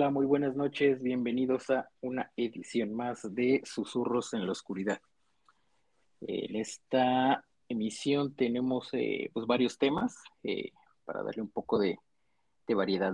Hola, 0.00 0.08
muy 0.08 0.24
buenas 0.24 0.56
noches, 0.56 1.02
bienvenidos 1.02 1.68
a 1.68 1.90
una 2.00 2.32
edición 2.34 2.94
más 2.94 3.34
de 3.34 3.60
Susurros 3.66 4.32
en 4.32 4.46
la 4.46 4.52
Oscuridad. 4.52 4.98
En 6.22 6.56
esta 6.56 7.44
emisión 7.68 8.34
tenemos 8.34 8.88
eh, 8.94 9.28
pues 9.34 9.46
varios 9.46 9.76
temas 9.76 10.16
eh, 10.42 10.72
para 11.04 11.22
darle 11.22 11.42
un 11.42 11.50
poco 11.50 11.78
de, 11.78 11.98
variedad 12.66 13.12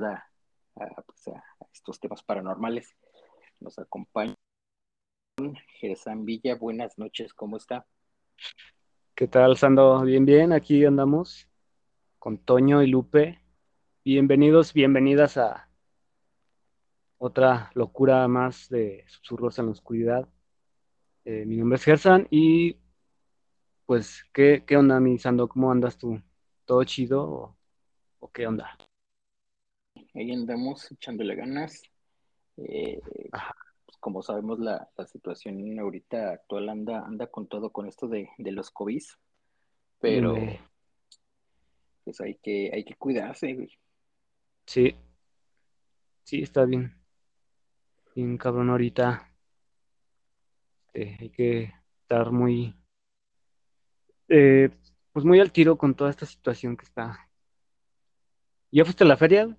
pues, 0.76 1.26
a, 1.26 1.42
estos 1.72 1.98
temas 1.98 2.22
paranormales. 2.22 2.94
Nos 3.58 3.80
acompaña 3.80 4.36
Gersan 5.80 6.24
Villa, 6.24 6.54
buenas 6.54 6.96
noches, 6.98 7.34
¿cómo 7.34 7.56
está? 7.56 7.84
¿Qué 9.16 9.26
tal, 9.26 9.56
Sando? 9.56 10.02
Bien, 10.02 10.24
bien, 10.24 10.52
aquí 10.52 10.84
andamos 10.84 11.48
con 12.20 12.38
Toño 12.38 12.80
y 12.84 12.86
Lupe. 12.86 13.40
Bienvenidos, 14.04 14.72
bienvenidas 14.72 15.36
a 15.36 15.65
otra 17.18 17.70
locura 17.74 18.26
más 18.28 18.68
de 18.68 19.04
susurros 19.08 19.58
en 19.58 19.66
la 19.66 19.72
oscuridad. 19.72 20.28
Eh, 21.24 21.44
mi 21.46 21.56
nombre 21.56 21.76
es 21.76 21.84
Gersan 21.84 22.26
y 22.30 22.76
pues, 23.86 24.24
¿qué, 24.32 24.64
qué 24.66 24.76
onda, 24.76 25.00
mi 25.00 25.18
Sando? 25.18 25.48
¿Cómo 25.48 25.70
andas 25.70 25.96
tú? 25.96 26.20
¿Todo 26.64 26.84
chido 26.84 27.56
o, 28.18 28.30
qué 28.32 28.46
onda? 28.46 28.76
Ahí 30.14 30.32
andamos 30.32 30.90
echándole 30.90 31.34
ganas. 31.36 31.82
Eh, 32.56 33.00
pues, 33.00 33.96
como 34.00 34.22
sabemos, 34.22 34.58
la, 34.58 34.88
situación 35.06 35.78
ahorita 35.78 36.32
actual 36.32 36.68
anda, 36.68 37.04
anda 37.06 37.28
con 37.28 37.46
todo 37.46 37.70
con 37.70 37.86
esto 37.86 38.08
de, 38.08 38.28
los 38.38 38.70
COVID, 38.70 39.02
pero 40.00 40.36
pues 42.04 42.20
hay 42.20 42.36
que, 42.36 42.70
hay 42.72 42.84
que 42.84 42.94
cuidarse, 42.94 43.68
Sí, 44.66 44.96
sí, 46.24 46.42
está 46.42 46.64
bien 46.64 47.05
bien 48.16 48.38
cabrón 48.38 48.70
ahorita. 48.70 49.30
Este, 50.86 51.16
hay 51.20 51.30
que 51.30 51.74
estar 52.00 52.32
muy, 52.32 52.74
eh, 54.28 54.70
pues 55.12 55.26
muy 55.26 55.38
al 55.38 55.52
tiro 55.52 55.76
con 55.76 55.94
toda 55.94 56.10
esta 56.10 56.24
situación 56.24 56.78
que 56.78 56.86
está. 56.86 57.28
¿Ya 58.72 58.84
fuiste 58.84 59.04
a 59.04 59.06
la 59.06 59.18
feria? 59.18 59.54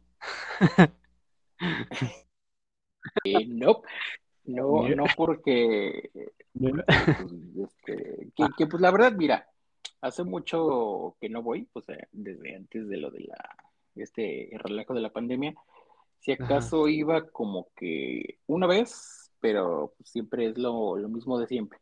Eh, 3.23 3.45
no, 3.47 3.83
no, 4.45 4.89
no 4.89 5.03
porque, 5.15 6.09
pues, 6.53 6.73
este, 7.63 8.31
que, 8.57 8.67
pues 8.67 8.81
la 8.81 8.91
verdad, 8.91 9.13
mira, 9.13 9.47
hace 10.01 10.23
mucho 10.23 11.15
que 11.21 11.29
no 11.29 11.43
voy, 11.43 11.69
pues 11.71 11.85
desde 12.11 12.55
antes 12.55 12.89
de 12.89 12.97
lo 12.97 13.11
de 13.11 13.21
la, 13.21 13.55
este 13.95 14.49
relajo 14.53 14.95
de 14.95 15.01
la 15.01 15.13
pandemia, 15.13 15.55
si 16.19 16.31
acaso 16.31 16.87
iba 16.87 17.29
como 17.29 17.69
que 17.75 18.39
una 18.47 18.67
vez, 18.67 19.31
pero 19.39 19.93
siempre 20.03 20.47
es 20.47 20.57
lo, 20.57 20.95
mismo 21.09 21.39
de 21.39 21.47
siempre. 21.47 21.79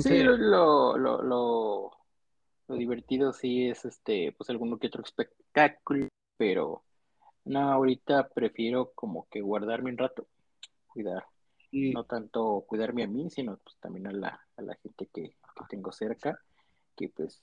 sí, 0.00 0.22
Lo, 0.22 0.96
lo, 0.96 1.22
lo, 1.22 2.76
divertido 2.76 3.32
sí 3.32 3.68
es 3.68 3.84
este, 3.84 4.32
pues 4.36 4.50
alguno 4.50 4.78
que 4.78 4.88
otro 4.88 5.02
espectáculo, 5.02 6.08
pero 6.36 6.82
no, 7.44 7.72
ahorita 7.72 8.28
prefiero 8.28 8.92
como 8.94 9.28
que 9.30 9.40
guardarme 9.40 9.90
un 9.90 9.98
rato, 9.98 10.26
cuidar. 10.86 11.24
No 11.70 12.04
tanto 12.04 12.64
cuidarme 12.66 13.04
a 13.04 13.06
mí, 13.06 13.28
sino 13.30 13.58
pues 13.58 13.76
también 13.76 14.06
a 14.06 14.12
la, 14.12 14.40
a 14.56 14.62
la 14.62 14.74
gente 14.76 15.06
que, 15.12 15.34
tengo 15.68 15.92
cerca, 15.92 16.40
que 16.96 17.08
pues 17.08 17.42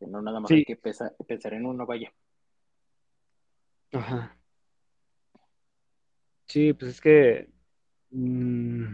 no 0.00 0.22
nada 0.22 0.40
más 0.40 0.50
hay 0.50 0.64
que 0.64 0.76
pensar, 0.76 1.14
pensar 1.26 1.54
en 1.54 1.66
uno, 1.66 1.84
vaya. 1.84 2.12
Ajá. 3.92 4.36
Sí, 6.46 6.72
pues 6.72 6.92
es 6.92 7.00
que 7.00 7.50
mm, 8.10 8.86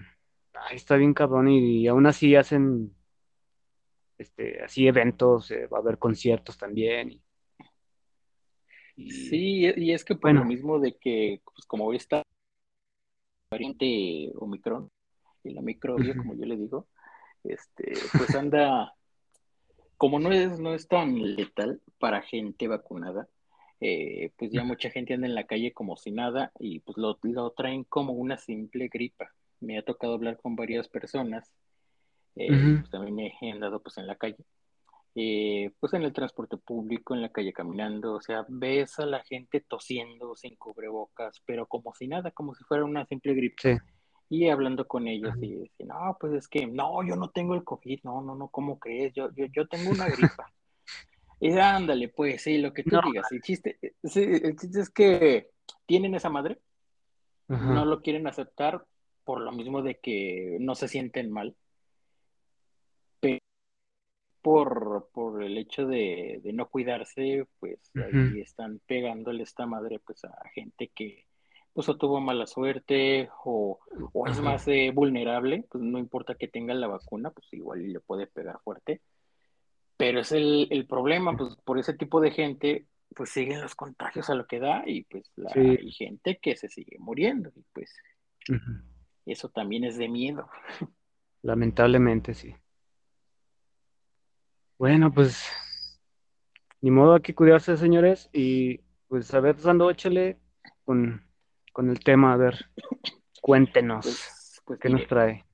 está 0.72 0.96
bien 0.96 1.14
cabrón 1.14 1.48
y, 1.48 1.86
aún 1.86 2.06
así 2.06 2.34
hacen 2.34 2.94
este, 4.18 4.62
así 4.62 4.86
eventos, 4.86 5.50
eh, 5.50 5.66
va 5.66 5.78
a 5.78 5.80
haber 5.80 5.98
conciertos 5.98 6.58
también. 6.58 7.22
Sí, 8.96 9.72
y 9.76 9.92
es 9.92 10.04
que 10.04 10.14
por 10.14 10.32
lo 10.32 10.44
mismo 10.44 10.78
de 10.78 10.96
que, 10.96 11.40
pues 11.44 11.66
como 11.66 11.86
hoy 11.86 11.96
está 11.96 12.22
variante 13.50 14.32
Omicron, 14.36 14.88
la 15.42 15.62
microbio, 15.62 16.16
como 16.16 16.34
yo 16.34 16.46
le 16.46 16.56
digo, 16.56 16.88
este, 17.42 17.92
pues 18.16 18.34
anda, 18.34 18.94
como 19.96 20.18
no 20.18 20.32
es, 20.32 20.58
no 20.58 20.74
es 20.74 20.88
tan 20.88 21.34
letal 21.36 21.80
para 21.98 22.22
gente 22.22 22.68
vacunada, 22.68 23.28
eh, 23.80 24.30
pues 24.36 24.50
ya 24.50 24.64
mucha 24.64 24.90
gente 24.90 25.14
anda 25.14 25.26
en 25.26 25.34
la 25.34 25.44
calle 25.44 25.72
como 25.72 25.96
si 25.96 26.10
nada 26.10 26.52
y 26.58 26.80
pues 26.80 26.96
lo, 26.96 27.18
lo 27.22 27.50
traen 27.50 27.84
como 27.84 28.12
una 28.12 28.36
simple 28.38 28.88
gripa. 28.88 29.30
Me 29.60 29.78
ha 29.78 29.82
tocado 29.82 30.14
hablar 30.14 30.38
con 30.40 30.56
varias 30.56 30.88
personas, 30.88 31.52
eh, 32.36 32.48
pues 32.80 32.90
también 32.90 33.32
he 33.40 33.52
andado 33.52 33.80
pues 33.80 33.96
en 33.98 34.06
la 34.06 34.16
calle, 34.16 34.44
eh, 35.14 35.70
pues 35.78 35.92
en 35.94 36.02
el 36.02 36.12
transporte 36.12 36.56
público, 36.56 37.14
en 37.14 37.22
la 37.22 37.30
calle 37.30 37.52
caminando, 37.52 38.14
o 38.14 38.20
sea, 38.20 38.44
ves 38.48 38.98
a 38.98 39.06
la 39.06 39.22
gente 39.22 39.60
tosiendo 39.60 40.34
sin 40.34 40.56
cubrebocas, 40.56 41.40
pero 41.46 41.66
como 41.66 41.94
si 41.94 42.08
nada, 42.08 42.32
como 42.32 42.54
si 42.54 42.64
fuera 42.64 42.84
una 42.84 43.06
simple 43.06 43.34
gripa. 43.34 43.62
Y 44.28 44.48
hablando 44.48 44.88
con 44.88 45.06
ellos 45.06 45.34
y 45.40 45.54
dicen, 45.54 45.88
no, 45.88 46.16
pues 46.18 46.32
es 46.32 46.48
que 46.48 46.66
no, 46.66 47.06
yo 47.06 47.14
no 47.14 47.30
tengo 47.30 47.54
el 47.54 47.62
COVID, 47.62 48.00
no, 48.02 48.22
no, 48.22 48.34
no, 48.34 48.48
¿cómo 48.48 48.78
crees? 48.78 49.12
Yo, 49.14 49.30
yo, 49.36 49.46
yo 49.46 49.68
tengo 49.68 49.90
una 49.90 50.06
gripa. 50.08 50.52
Y 51.44 51.58
ándale, 51.58 52.08
pues, 52.08 52.40
sí, 52.40 52.56
lo 52.56 52.72
que 52.72 52.82
tú 52.84 52.98
digas. 53.04 53.30
El 53.30 53.42
chiste, 53.42 53.78
sí, 54.02 54.22
el 54.22 54.56
chiste 54.56 54.80
es 54.80 54.88
que 54.88 55.50
tienen 55.84 56.14
esa 56.14 56.30
madre, 56.30 56.58
no 57.48 57.84
lo 57.84 58.00
quieren 58.00 58.26
aceptar 58.26 58.86
por 59.24 59.42
lo 59.42 59.52
mismo 59.52 59.82
de 59.82 59.98
que 59.98 60.56
no 60.60 60.74
se 60.74 60.88
sienten 60.88 61.30
mal. 61.30 61.54
Pero 63.20 63.40
por, 64.40 65.10
por 65.12 65.42
el 65.42 65.58
hecho 65.58 65.86
de, 65.86 66.40
no 66.54 66.70
cuidarse, 66.70 67.46
pues 67.60 67.90
ahí 67.94 68.40
están 68.40 68.80
pegándole 68.86 69.42
esta 69.42 69.66
madre 69.66 69.98
pues 69.98 70.24
a 70.24 70.48
gente 70.54 70.90
que 70.94 71.26
pues 71.74 71.90
o 71.90 71.98
tuvo 71.98 72.20
mala 72.20 72.46
suerte 72.46 73.28
o, 73.44 73.80
es 74.26 74.40
más 74.40 74.66
eh, 74.68 74.92
vulnerable, 74.94 75.66
pues 75.68 75.84
no 75.84 75.98
importa 75.98 76.36
que 76.36 76.48
tenga 76.48 76.72
la 76.72 76.86
vacuna, 76.86 77.32
pues 77.32 77.52
igual 77.52 77.92
le 77.92 78.00
puede 78.00 78.26
pegar 78.28 78.60
fuerte. 78.64 79.02
Pero 79.96 80.20
es 80.20 80.32
el, 80.32 80.86
problema, 80.88 81.36
pues 81.36 81.56
por 81.64 81.78
ese 81.78 81.94
tipo 81.94 82.20
de 82.20 82.30
gente, 82.30 82.86
pues 83.14 83.30
siguen 83.30 83.60
los 83.60 83.74
contagios 83.74 84.28
a 84.28 84.34
lo 84.34 84.46
que 84.46 84.58
da 84.58 84.82
y 84.86 85.04
pues 85.04 85.30
la, 85.36 85.50
hay 85.54 85.92
gente 85.92 86.38
que 86.42 86.56
se 86.56 86.68
sigue 86.68 86.96
muriendo 86.98 87.52
y 87.54 87.64
pues 87.72 87.94
eso 89.26 89.48
también 89.50 89.84
es 89.84 89.96
de 89.96 90.08
miedo. 90.08 90.48
Lamentablemente, 91.42 92.34
sí. 92.34 92.54
Bueno, 94.78 95.12
pues 95.12 95.48
ni 96.80 96.90
modo, 96.90 97.14
hay 97.14 97.22
que 97.22 97.34
cuidarse, 97.34 97.76
señores, 97.76 98.28
y 98.32 98.78
pues 99.08 99.32
a 99.32 99.40
ver, 99.40 99.58
Sando, 99.58 99.90
échale 99.90 100.38
con, 100.84 101.24
el 101.78 102.00
tema, 102.00 102.34
a 102.34 102.36
ver, 102.36 102.66
cuéntenos, 103.40 104.04
pues, 104.04 104.62
pues 104.66 104.80
¿qué 104.80 104.88
nos 104.90 105.06
trae? 105.06 105.44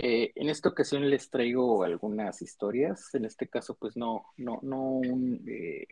Eh, 0.00 0.30
en 0.36 0.48
esta 0.48 0.68
ocasión 0.68 1.10
les 1.10 1.28
traigo 1.28 1.82
algunas 1.82 2.40
historias, 2.40 3.12
en 3.16 3.24
este 3.24 3.48
caso 3.48 3.74
pues 3.74 3.96
no, 3.96 4.26
no, 4.36 4.60
no 4.62 5.00
eh, 5.44 5.88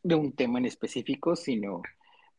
de 0.00 0.14
un 0.14 0.32
tema 0.32 0.60
en 0.60 0.66
específico, 0.66 1.34
sino 1.34 1.82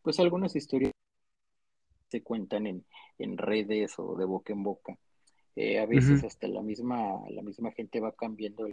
pues 0.01 0.17
algunas 0.21 0.55
historias 0.55 0.93
que 0.93 2.19
se 2.19 2.23
cuentan 2.23 2.67
en, 2.67 3.37
redes 3.37 3.99
o 3.99 4.15
de 4.15 4.23
boca 4.23 4.53
en 4.53 4.63
boca. 4.63 4.97
Eh, 5.57 5.77
a 5.77 5.85
veces 5.85 6.23
hasta 6.23 6.47
la 6.47 6.61
misma, 6.61 7.19
la 7.29 7.41
misma 7.41 7.73
gente 7.73 7.99
va 7.99 8.13
cambiando 8.13 8.65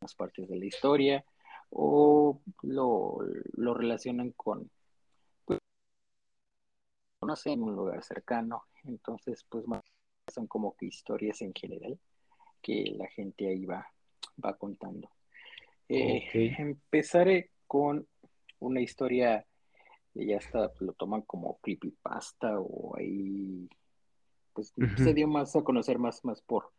las 0.00 0.14
partes 0.16 0.48
de 0.48 0.56
la 0.56 0.64
historia 0.64 1.24
o 1.70 2.42
lo, 2.62 3.18
relacionan 3.72 4.32
con, 4.32 4.68
pues, 5.44 5.60
no 7.20 7.36
sé, 7.36 7.52
en 7.52 7.62
un 7.62 7.76
lugar 7.76 8.02
cercano. 8.02 8.64
Entonces, 8.82 9.46
pues 9.48 9.64
más 9.68 9.81
son 10.32 10.46
como 10.46 10.76
que 10.76 10.86
historias 10.86 11.42
en 11.42 11.52
general 11.54 11.98
que 12.60 12.94
la 12.96 13.08
gente 13.08 13.48
ahí 13.48 13.64
va, 13.64 13.86
va 14.42 14.56
contando. 14.56 15.10
Eh, 15.88 16.54
empezaré 16.58 17.50
con 17.66 18.06
una 18.60 18.80
historia 18.80 19.44
que 20.14 20.26
ya 20.26 20.36
está, 20.36 20.70
lo 20.80 20.92
toman 20.92 21.22
como 21.22 21.58
creepypasta 21.58 22.58
o 22.58 22.96
ahí, 22.96 23.68
pues 24.52 24.72
se 24.96 25.14
dio 25.14 25.26
más 25.26 25.56
a 25.56 25.62
conocer 25.62 25.98
más, 25.98 26.24
más 26.24 26.40
por, 26.42 26.70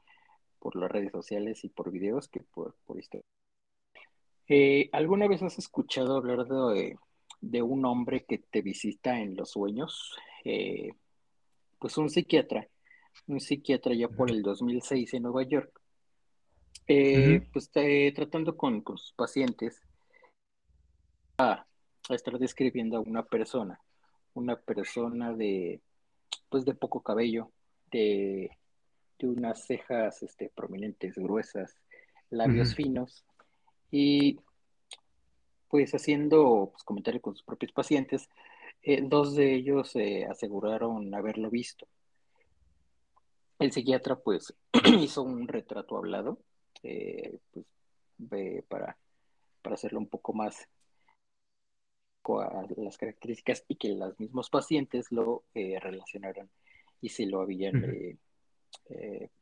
por 0.59 0.75
las 0.75 0.89
redes 0.89 1.11
sociales 1.11 1.63
y 1.63 1.69
por 1.69 1.91
videos 1.91 2.27
que 2.27 2.41
por, 2.41 2.75
por 2.85 2.97
historia. 2.97 3.25
Eh, 4.47 4.89
¿Alguna 4.94 5.27
vez 5.27 5.41
has 5.41 5.57
escuchado 5.57 6.17
hablar 6.17 6.45
de, 6.45 6.97
de, 7.41 7.61
un 7.61 7.85
hombre 7.85 8.25
que 8.25 8.38
te 8.38 8.61
visita 8.61 9.19
en 9.19 9.35
los 9.35 9.51
sueños? 9.51 10.15
Eh, 10.44 10.91
pues 11.79 11.97
un 11.97 12.09
psiquiatra, 12.09 12.67
un 13.27 13.39
psiquiatra 13.39 13.94
ya 13.94 14.07
por 14.07 14.30
el 14.30 14.42
2006 14.42 15.13
en 15.13 15.24
Nueva 15.24 15.44
York, 15.44 15.80
eh, 16.88 17.48
pues 17.54 17.71
tratando 18.15 18.57
con, 18.57 18.81
con, 18.81 18.98
sus 18.98 19.13
pacientes 19.13 19.81
a, 21.38 21.65
estar 22.10 22.38
describiendo 22.38 22.98
a 22.98 23.01
una 23.01 23.24
persona, 23.24 23.80
una 24.33 24.57
persona 24.60 25.33
de, 25.33 25.81
pues 26.50 26.65
de 26.65 26.74
poco 26.74 27.01
cabello, 27.01 27.51
de, 27.92 28.51
de 29.19 29.27
unas 29.27 29.65
cejas 29.65 30.21
este, 30.24 30.51
prominentes, 30.54 31.15
gruesas, 31.15 31.77
labios 32.30 32.75
finos, 32.75 33.24
y 33.92 34.39
pues 35.69 35.92
haciendo 35.94 36.69
pues, 36.71 36.83
comentarios 36.83 37.21
con 37.21 37.36
sus 37.36 37.44
propios 37.44 37.71
pacientes, 37.71 38.30
eh, 38.83 39.01
dos 39.04 39.36
de 39.36 39.56
ellos 39.56 39.95
eh, 39.95 40.25
aseguraron 40.30 41.13
haberlo 41.15 41.50
visto. 41.50 41.88
El 43.63 43.71
psiquiatra 43.71 44.18
pues 44.18 44.54
hizo 45.00 45.24
un 45.24 45.48
retrato 45.48 45.95
hablado, 45.95 46.38
eh, 46.83 47.39
pues, 48.18 48.63
para, 48.68 48.98
para 49.62 49.75
hacerlo 49.75 50.00
un 50.00 50.10
poco 50.10 50.33
más 50.33 50.68
a 52.25 52.65
las 52.77 52.98
características 52.98 53.63
y 53.69 53.75
que 53.75 53.89
los 53.89 54.19
mismos 54.19 54.50
pacientes 54.50 55.12
lo 55.12 55.44
relacionaran 55.54 56.50
y 57.01 57.10
si 57.10 57.25
lo 57.25 57.42
habían 57.42 58.18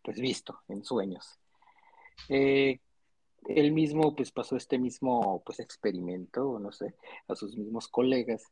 pues 0.03 0.19
visto 0.19 0.59
en 0.67 0.83
sueños. 0.83 1.39
él 2.27 2.79
mismo 3.71 4.15
pues 4.15 4.31
pasó 4.31 4.55
este 4.55 4.77
mismo 4.77 5.41
pues 5.45 5.59
experimento, 5.59 6.59
no 6.59 6.71
sé, 6.71 6.95
a 7.27 7.35
sus 7.35 7.55
mismos 7.55 7.87
colegas 7.87 8.43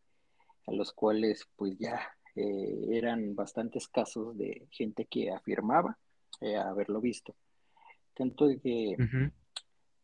a 0.67 0.71
los 0.71 0.93
cuales 0.93 1.47
pues 1.55 1.77
ya 1.77 2.15
eh, 2.41 2.97
eran 2.97 3.35
bastantes 3.35 3.89
casos 3.89 4.37
de 4.37 4.65
gente 4.71 5.05
que 5.07 5.29
afirmaba 5.29 5.97
eh, 6.39 6.55
haberlo 6.55 7.01
visto. 7.01 7.35
Tanto 8.13 8.47
que 8.63 8.95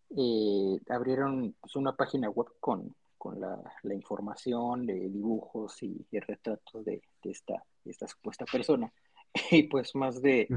eh, 0.09 0.79
abrieron 0.89 1.55
pues, 1.61 1.77
una 1.77 1.95
página 1.95 2.29
web 2.29 2.47
con, 2.59 2.93
con 3.17 3.39
la, 3.39 3.63
información 3.93 4.85
de 4.85 4.95
dibujos 5.07 5.81
y, 5.81 6.05
retratos 6.11 6.83
de, 6.83 7.01
esta, 7.23 7.63
esta 7.85 8.07
supuesta 8.07 8.45
persona. 8.45 8.91
Y 9.51 9.63
pues 9.63 9.95
más 9.95 10.21
de, 10.21 10.47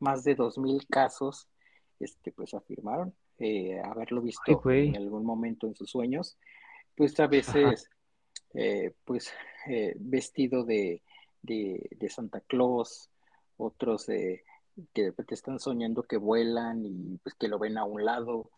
más 0.00 0.24
de 0.24 0.36
2.000 0.36 0.84
casos 0.88 1.48
este, 2.00 2.32
pues 2.32 2.54
afirmaron 2.54 3.14
haberlo 3.84 4.20
visto 4.20 4.60
en 4.68 4.96
algún 4.96 5.24
momento 5.24 5.66
en 5.68 5.74
sus 5.74 5.90
sueños. 5.90 6.38
Pues 6.94 7.18
a 7.18 7.26
veces... 7.26 7.88
Eh, 8.54 8.94
pues 9.04 9.32
eh, 9.68 9.94
vestido 9.98 10.64
de, 10.64 11.02
Santa 12.08 12.40
Claus, 12.40 13.10
otros 13.56 14.06
que 14.06 15.12
te 15.12 15.34
están 15.34 15.60
soñando 15.60 16.02
que 16.02 16.16
vuelan 16.16 16.84
y 16.84 17.18
pues 17.22 17.34
que 17.34 17.48
lo 17.48 17.58
ven 17.58 17.78
a 17.78 17.84
un 17.84 18.04
lado, 18.04 18.50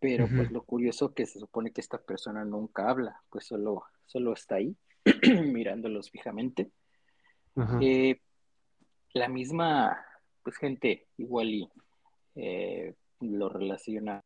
pero 0.00 0.28
pues 0.28 0.50
lo 0.50 0.62
curioso 0.62 1.14
que 1.14 1.26
se 1.26 1.38
supone 1.38 1.72
que 1.72 1.80
esta 1.80 1.98
persona 1.98 2.44
nunca 2.44 2.88
habla, 2.88 3.22
pues 3.30 3.46
solo, 3.46 3.84
solo 4.06 4.32
está 4.32 4.56
ahí 4.56 4.76
mirándolos 5.44 6.10
fijamente. 6.10 6.70
Eh, 7.80 8.20
la 9.14 9.28
misma 9.28 10.04
pues 10.42 10.56
gente 10.56 11.08
igual 11.16 11.50
y 11.50 11.68
lo 13.20 13.48
relaciona. 13.48 14.22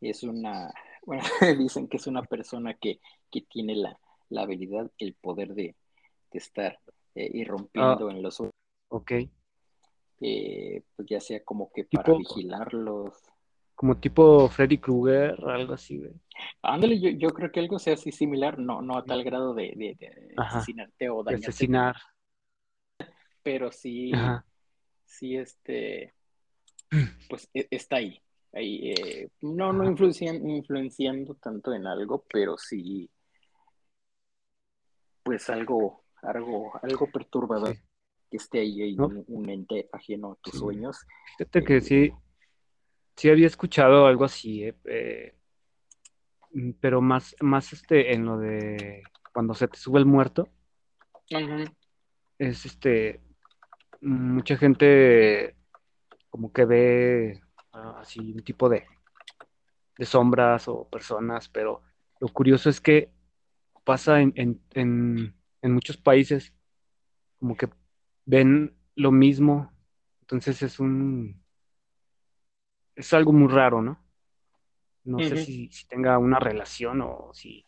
Es 0.00 0.22
una 0.22 0.72
bueno, 1.04 1.22
dicen 1.58 1.88
que 1.88 1.96
es 1.96 2.06
una 2.06 2.22
persona 2.22 2.74
que, 2.74 3.00
tiene 3.48 3.76
la, 3.76 3.98
habilidad, 4.36 4.90
el 4.98 5.14
poder 5.14 5.54
de, 5.54 5.76
estar 6.32 6.78
eh, 7.14 7.30
irrumpiendo 7.34 8.08
ah, 8.08 8.12
en 8.12 8.22
los 8.22 8.42
Ok. 8.88 9.12
Eh, 10.20 10.82
pues 10.94 11.08
ya 11.08 11.20
sea 11.20 11.42
como 11.42 11.70
que 11.72 11.84
para 11.84 12.14
vigilarlos. 12.16 13.12
Como 13.74 13.98
tipo 13.98 14.48
Freddy 14.48 14.78
Krueger, 14.78 15.36
algo 15.44 15.74
así, 15.74 15.98
güey. 15.98 16.12
Ándale, 16.62 17.00
yo, 17.00 17.10
yo, 17.10 17.30
creo 17.30 17.50
que 17.50 17.58
algo 17.58 17.78
sea 17.78 17.94
así 17.94 18.12
similar, 18.12 18.58
no, 18.58 18.80
no 18.80 18.96
a 18.96 19.04
tal 19.04 19.24
grado 19.24 19.54
de, 19.54 19.96
asesinarte 20.36 21.10
o 21.10 21.24
dañarte. 21.24 21.48
asesinar. 21.48 21.96
Pero 23.42 23.72
sí, 23.72 24.12
sí, 25.04 25.36
este, 25.36 26.14
pues 27.28 27.50
e, 27.52 27.66
está 27.70 27.96
ahí, 27.96 28.21
eh, 28.54 29.28
no, 29.40 29.72
no 29.72 29.84
influenciando, 29.84 31.34
tanto 31.36 31.72
en 31.72 31.86
algo, 31.86 32.24
pero 32.30 32.56
sí, 32.58 33.10
pues 35.22 35.48
algo, 35.48 36.04
algo, 36.22 36.72
algo 36.82 37.10
perturbador 37.10 37.76
que 38.30 38.36
esté 38.36 38.60
ahí, 38.60 38.96
un, 38.98 39.48
ente 39.48 39.88
ajeno 39.92 40.32
a 40.32 40.36
tus 40.36 40.58
sueños. 40.58 40.98
Fíjate 41.38 41.64
que 41.64 41.80
sí, 41.80 42.12
sí 43.16 43.30
había 43.30 43.46
escuchado 43.46 44.06
algo 44.06 44.24
así, 44.24 44.64
eh, 44.64 44.74
eh, 44.84 45.34
pero 46.80 47.00
más, 47.00 47.34
más 47.40 47.72
este 47.72 48.14
en 48.14 48.26
lo 48.26 48.38
de 48.38 49.02
cuando 49.32 49.54
se 49.54 49.68
te 49.68 49.78
sube 49.78 49.98
el 49.98 50.06
muerto. 50.06 50.48
Es 52.38 52.66
este, 52.66 53.20
mucha 54.00 54.56
gente 54.56 55.56
como 56.28 56.52
que 56.52 56.64
ve 56.64 57.40
así 57.72 58.20
un 58.20 58.42
tipo 58.42 58.68
de, 58.68 58.84
de 59.98 60.06
sombras 60.06 60.68
o 60.68 60.88
personas, 60.88 61.48
pero 61.48 61.82
lo 62.20 62.28
curioso 62.28 62.70
es 62.70 62.80
que 62.80 63.10
pasa 63.84 64.20
en, 64.20 64.32
en, 64.36 65.34
en, 65.60 65.72
muchos 65.72 65.96
países 65.96 66.52
como 67.38 67.56
que 67.56 67.68
ven 68.24 68.76
lo 68.94 69.10
mismo, 69.10 69.72
entonces 70.20 70.62
es 70.62 70.78
un 70.78 71.42
es 72.94 73.12
algo 73.12 73.32
muy 73.32 73.48
raro, 73.48 73.82
¿no? 73.82 73.98
No 75.04 75.18
sé 75.18 75.36
si, 75.36 75.68
si, 75.72 75.88
tenga 75.88 76.18
una 76.18 76.38
relación 76.38 77.00
o 77.00 77.30
si 77.32 77.66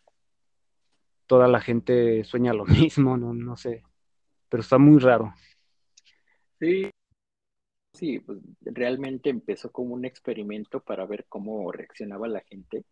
toda 1.26 1.48
la 1.48 1.60
gente 1.60 2.22
sueña 2.24 2.52
lo 2.52 2.64
mismo, 2.66 3.16
no, 3.16 3.34
no 3.34 3.56
sé, 3.56 3.82
pero 4.48 4.60
está 4.60 4.78
muy 4.78 5.00
raro. 5.00 5.34
Sí, 6.60 6.90
Sí, 7.94 8.18
pues 8.18 8.38
realmente 8.60 9.30
empezó 9.30 9.70
como 9.70 9.94
un 9.94 10.04
experimento 10.04 10.80
para 10.80 11.06
ver 11.06 11.26
cómo 11.28 11.70
reaccionaba 11.70 12.26
la 12.26 12.40
gente, 12.40 12.84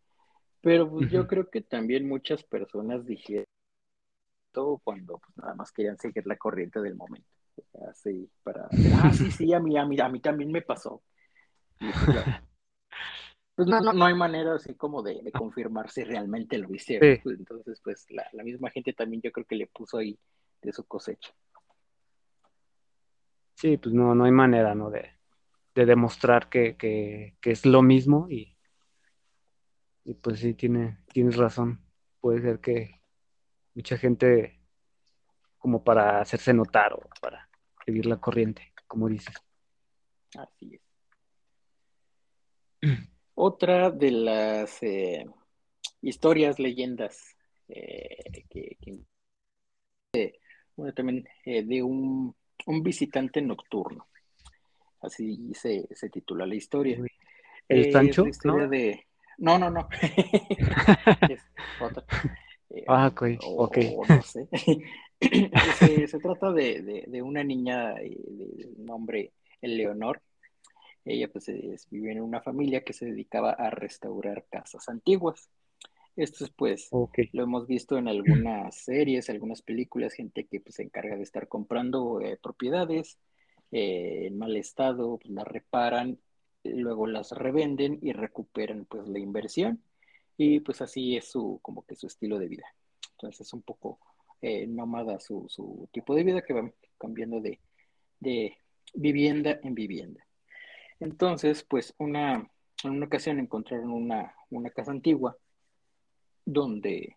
pero 0.61 0.88
pues, 0.88 1.11
yo 1.11 1.26
creo 1.26 1.50
que 1.50 1.61
también 1.61 2.09
muchas 2.09 2.44
personas 2.44 3.04
dijeron 3.04 3.44
todo 4.52 4.78
cuando 4.78 5.18
pues, 5.18 5.37
nada 5.38 5.54
más 5.56 5.73
querían 5.73 5.99
seguir 5.99 6.25
la 6.26 6.37
corriente 6.37 6.80
del 6.80 6.94
momento. 6.94 7.28
Así, 7.90 8.30
para, 8.44 8.68
ah, 9.02 9.12
sí, 9.12 9.30
sí, 9.32 9.52
a 9.52 9.59
mí, 9.59 9.76
a 9.76 9.85
mí, 9.85 9.99
a 9.99 10.09
mí 10.09 10.21
también 10.21 10.52
me 10.52 10.62
pasó. 10.62 11.02
pues, 11.78 11.92
pues 13.56 13.68
no, 13.68 13.80
no, 13.80 14.04
hay 14.04 14.14
manera 14.14 14.54
así 14.54 14.75
como 14.76 15.02
de, 15.02 15.32
confirmar 15.32 15.90
si 15.90 16.04
realmente 16.04 16.59
lo 16.59 16.73
hicieron. 16.73 17.18
Pues, 17.25 17.40
entonces, 17.40 17.80
pues 17.82 18.06
la, 18.09 18.25
la 18.32 18.44
misma 18.44 18.71
gente 18.71 18.92
también 18.92 19.21
yo 19.21 19.32
creo 19.32 19.47
que 19.47 19.56
le 19.56 19.66
puso 19.66 19.99
ahí 19.99 20.16
de 20.62 20.73
su 20.73 20.85
cosecha. 20.85 21.35
Sí, 23.54 23.76
pues 23.76 23.94
no, 23.94 24.14
no 24.14 24.25
hay 24.25 24.32
manera, 24.32 24.75
¿no? 24.75 24.90
De, 24.90 25.11
demostrar 25.75 26.49
que, 26.49 27.37
es 27.42 27.66
lo 27.66 27.82
mismo 27.82 28.28
y, 28.28 28.56
y 30.04 30.14
pues 30.14 30.40
sí, 30.40 30.54
tiene, 30.54 30.99
tienes 31.12 31.37
razón. 31.37 31.80
Puede 32.21 32.42
ser 32.42 32.61
que 32.61 33.00
mucha 33.75 33.97
gente 33.97 34.61
como 35.59 35.82
para 35.85 36.21
hacerse 36.21 36.52
notar 36.52 36.92
o 36.92 37.09
para 37.21 37.49
seguir 37.85 38.06
la 38.06 38.21
corriente, 38.21 38.73
como 38.87 39.09
dices. 39.09 39.35
Así 40.37 40.75
es. 40.75 40.82
Otra 43.35 43.90
de 43.90 44.11
las 44.11 44.82
eh, 44.82 45.25
historias, 46.00 46.59
leyendas 46.59 47.37
eh, 47.68 48.44
que, 48.50 48.76
bueno, 50.76 50.92
también 50.92 51.28
eh, 51.44 51.62
de 51.62 51.82
un 51.82 52.35
un 52.66 52.83
visitante 52.83 53.42
nocturno. 53.42 54.07
Así 55.00 55.52
se, 55.54 55.88
se 55.90 56.11
titula 56.11 56.47
la 56.47 56.54
historia. 56.54 56.99
¿El 57.69 57.92
Sancho? 57.92 58.25
¿no? 58.45 58.69
de... 58.69 59.07
No, 59.38 59.59
no, 59.59 59.71
no. 59.71 59.88
ah, 62.88 63.09
ok. 63.09 63.23
no 64.09 64.23
sé. 64.23 64.49
se, 66.07 66.19
trata 66.19 66.52
de, 66.52 67.23
una 67.23 67.42
niña 67.42 67.95
de, 67.95 68.69
nombre 68.78 69.33
Eleonor. 69.61 70.21
Ella 71.04 71.28
pues 71.28 71.50
vive 71.90 72.12
en 72.12 72.21
una 72.21 72.40
familia 72.40 72.85
que 72.85 72.92
se 72.92 73.07
dedicaba 73.07 73.50
a 73.52 73.71
restaurar 73.71 74.45
casas 74.49 74.88
antiguas. 74.88 75.49
Esto 76.16 76.45
es 76.45 76.50
pues 76.50 76.90
lo 77.33 77.42
hemos 77.42 77.66
visto 77.66 77.97
en 77.97 78.07
algunas 78.07 78.76
series, 78.76 79.31
algunas 79.31 79.62
películas, 79.62 80.12
gente 80.12 80.47
que 80.47 80.61
pues, 80.61 80.75
se 80.75 80.83
encarga 80.83 81.16
de 81.16 81.23
estar 81.23 81.49
comprando 81.49 82.21
eh, 82.21 82.38
propiedades 82.42 83.19
eh, 83.71 84.26
en 84.26 84.37
mal 84.37 84.57
estado, 84.57 85.19
pues, 85.19 85.31
las 85.31 85.47
reparan, 85.47 86.19
luego 86.64 87.07
las 87.07 87.33
revenden 87.33 87.99
y 88.02 88.12
recuperan 88.12 88.85
pues 88.85 89.09
la 89.09 89.19
inversión 89.19 89.83
y 90.37 90.61
pues 90.61 90.81
así 90.83 91.16
es 91.16 91.31
su 91.31 91.59
como 91.62 91.85
que 91.87 91.97
su 91.97 92.07
estilo 92.07 92.38
de 92.38 92.49
vida. 92.49 92.66
Entonces 93.12 93.47
es 93.47 93.52
un 93.54 93.62
poco 93.62 93.99
eh, 94.42 94.66
nómada 94.66 95.19
su, 95.19 95.47
su, 95.49 95.88
tipo 95.92 96.14
de 96.14 96.25
vida 96.25 96.42
que 96.42 96.52
va 96.52 96.71
cambiando 96.99 97.40
de, 97.40 97.59
de 98.21 98.59
vivienda 98.95 99.59
en 99.62 99.75
vivienda. 99.75 100.26
Entonces, 101.00 101.64
pues 101.64 101.95
una, 101.99 102.50
en 102.85 102.90
una 102.90 103.07
ocasión 103.07 103.38
encontraron 103.38 103.90
una, 103.90 104.35
una 104.50 104.71
casa 104.71 104.90
antigua 104.92 105.37
donde 106.44 107.16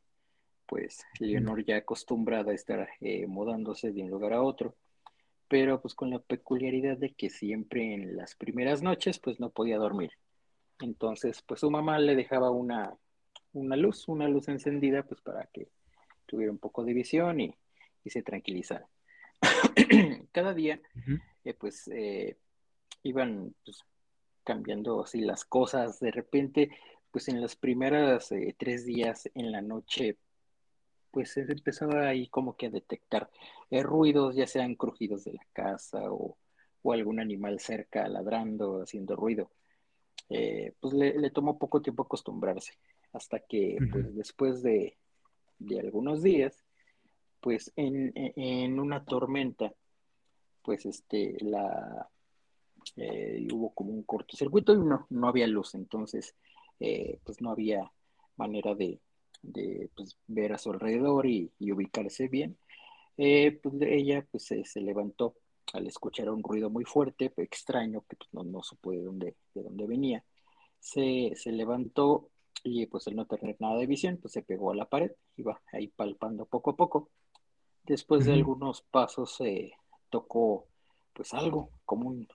pues 0.65 1.05
Leonor 1.19 1.63
ya 1.63 1.77
acostumbrada 1.77 2.51
a 2.51 2.55
estar 2.55 2.89
eh, 2.99 3.27
mudándose 3.27 3.91
de 3.91 4.03
un 4.03 4.09
lugar 4.09 4.33
a 4.33 4.41
otro, 4.41 4.75
pero 5.47 5.81
pues 5.81 5.93
con 5.93 6.09
la 6.09 6.19
peculiaridad 6.19 6.97
de 6.97 7.13
que 7.13 7.29
siempre 7.29 7.93
en 7.93 8.15
las 8.17 8.35
primeras 8.35 8.81
noches 8.81 9.19
pues 9.19 9.39
no 9.39 9.49
podía 9.49 9.77
dormir. 9.77 10.11
Entonces 10.79 11.41
pues 11.43 11.59
su 11.59 11.69
mamá 11.69 11.99
le 11.99 12.15
dejaba 12.15 12.49
una, 12.49 12.97
una 13.53 13.75
luz, 13.75 14.07
una 14.07 14.27
luz 14.27 14.47
encendida 14.47 15.03
pues 15.03 15.21
para 15.21 15.45
que 15.53 15.69
tuviera 16.25 16.51
un 16.51 16.57
poco 16.57 16.83
de 16.83 16.93
visión 16.93 17.39
y, 17.41 17.55
se 18.05 18.21
tranquilizara. 18.21 18.87
Cada 20.31 20.53
día 20.53 20.79
eh, 21.43 21.53
pues 21.55 21.87
eh, 21.87 22.37
iban 23.01 23.55
pues, 23.63 23.79
cambiando 24.43 25.03
así 25.03 25.21
las 25.21 25.43
cosas, 25.43 25.99
de 25.99 26.11
repente 26.11 26.69
pues 27.15 27.29
en 27.29 27.39
las 27.39 27.55
primeras 27.55 28.29
eh, 28.33 28.53
tres 28.59 28.85
días 28.85 29.29
en 29.35 29.49
la 29.49 29.61
noche, 29.61 30.17
pues 31.11 31.31
se 31.31 31.43
empezaba 31.43 32.09
ahí 32.09 32.27
como 32.27 32.57
que 32.57 32.65
a 32.65 32.69
detectar 32.69 33.31
eh, 33.69 33.83
ruidos, 33.83 34.35
ya 34.35 34.45
sean 34.47 34.75
crujidos 34.75 35.23
de 35.23 35.31
la 35.31 35.47
casa 35.53 36.11
o, 36.11 36.35
algún 36.91 37.21
animal 37.21 37.61
cerca 37.61 38.05
ladrando, 38.09 38.81
haciendo 38.81 39.15
ruido. 39.15 39.49
Eh, 40.27 40.73
pues 40.81 40.93
le, 40.93 41.29
tomó 41.29 41.57
poco 41.57 41.81
tiempo 41.81 42.03
acostumbrarse, 42.03 42.73
hasta 43.13 43.39
que 43.39 43.77
pues 43.93 44.13
después 44.13 44.61
de, 44.61 44.97
algunos 45.79 46.21
días, 46.21 46.65
pues 47.39 47.71
en, 47.77 48.77
una 48.77 49.05
tormenta, 49.05 49.73
pues 50.63 50.85
este, 50.85 51.37
la, 51.39 52.09
hubo 53.53 53.73
como 53.73 53.91
un 53.93 54.03
cortocircuito 54.03 54.73
y 54.73 54.79
no, 54.79 55.07
no 55.09 55.29
había 55.29 55.47
luz, 55.47 55.75
entonces 55.75 56.35
eh, 56.79 57.19
pues 57.23 57.41
no 57.41 57.51
había 57.51 57.91
manera 58.37 58.75
de, 58.75 58.99
pues, 59.95 60.17
ver 60.27 60.53
a 60.53 60.57
su 60.57 60.71
alrededor 60.71 61.25
y, 61.25 61.51
ubicarse 61.59 62.27
bien. 62.27 62.57
Eh, 63.17 63.59
pues 63.63 63.75
ella 63.81 64.25
pues 64.29 64.45
se, 64.45 64.81
levantó 64.81 65.35
al 65.73 65.87
escuchar 65.87 66.29
un 66.29 66.43
ruido 66.43 66.69
muy 66.69 66.83
fuerte, 66.83 67.31
extraño, 67.37 68.03
que 68.09 68.17
pues, 68.17 68.29
no, 68.33 68.43
no 68.43 68.61
supo 68.61 68.91
de 68.91 69.01
dónde, 69.01 69.35
de 69.53 69.63
dónde 69.63 69.87
venía. 69.87 70.23
Se, 70.79 71.33
levantó 71.45 72.29
y 72.63 72.85
pues 72.87 73.07
al 73.07 73.15
no 73.15 73.25
tener 73.25 73.55
nada 73.59 73.77
de 73.77 73.87
visión, 73.87 74.17
pues 74.17 74.33
se 74.33 74.43
pegó 74.43 74.71
a 74.71 74.75
la 74.75 74.89
pared, 74.89 75.11
iba 75.37 75.61
ahí 75.71 75.87
palpando 75.87 76.45
poco 76.45 76.71
a 76.71 76.75
poco. 76.75 77.09
Después 77.83 78.25
de 78.25 78.33
algunos 78.33 78.81
pasos 78.81 79.35
se 79.35 79.73
tocó 80.09 80.67
pues 81.13 81.33
algo, 81.33 81.69
como 81.85 82.09
un, 82.09 82.27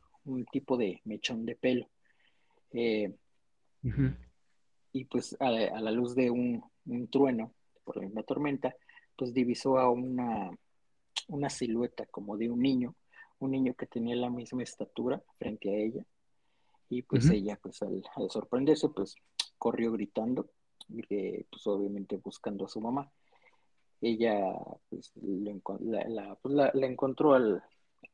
tipo 0.52 0.76
de 0.76 1.00
mechón 1.04 1.44
de 1.44 1.56
pelo. 1.56 1.88
Eh, 2.72 3.12
y 4.92 5.04
pues 5.04 5.36
a, 5.40 5.50
la 5.50 5.90
luz 5.90 6.14
de 6.14 6.30
un, 6.30 6.62
trueno 7.10 7.54
por 7.84 7.96
la 7.96 8.02
misma 8.02 8.22
tormenta, 8.22 8.74
pues 9.16 9.32
divisó 9.32 9.78
a 9.78 9.90
una, 9.90 10.50
una 11.28 11.50
silueta 11.50 12.06
como 12.06 12.36
de 12.36 12.50
un 12.50 12.60
niño, 12.60 12.94
un 13.38 13.52
niño 13.52 13.74
que 13.74 13.86
tenía 13.86 14.16
la 14.16 14.30
misma 14.30 14.62
estatura 14.62 15.22
frente 15.38 15.70
a 15.70 15.78
ella. 15.78 16.04
Y 16.88 17.02
pues 17.02 17.30
ella, 17.30 17.58
pues 17.62 17.82
al, 17.82 18.02
sorprenderse, 18.30 18.88
pues 18.88 19.14
corrió 19.58 19.92
gritando, 19.92 20.50
pues 20.88 21.66
obviamente 21.66 22.16
buscando 22.16 22.64
a 22.64 22.68
su 22.68 22.80
mamá. 22.80 23.10
Ella 24.00 24.56
pues, 24.88 25.12
la, 25.14 26.34
pues, 26.42 26.54
la, 26.54 26.86
encontró 26.86 27.34
al, 27.34 27.62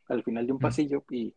al, 0.08 0.22
final 0.24 0.46
de 0.46 0.52
un 0.52 0.58
pasillo 0.58 1.04
y 1.10 1.34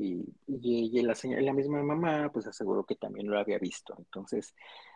y, 0.00 0.24
y, 0.46 1.02
la, 1.02 1.14
la, 1.40 1.52
misma 1.52 1.82
mamá 1.82 2.30
pues 2.32 2.46
aseguró 2.46 2.84
que 2.84 2.96
también 2.96 3.28
lo 3.28 3.38
había 3.38 3.58
visto. 3.58 3.94
Entonces, 3.98 4.54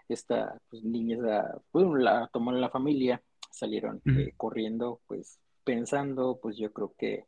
esta 0.08 0.58
pues, 0.70 0.82
niña 0.82 1.18
pues, 1.70 1.86
la 1.98 2.28
tomó 2.32 2.52
en 2.52 2.60
la 2.60 2.70
familia, 2.70 3.22
salieron 3.50 4.00
eh, 4.06 4.32
corriendo, 4.36 5.00
pues 5.06 5.38
pensando, 5.62 6.38
pues 6.40 6.56
yo 6.56 6.72
creo 6.72 6.94
que, 6.96 7.26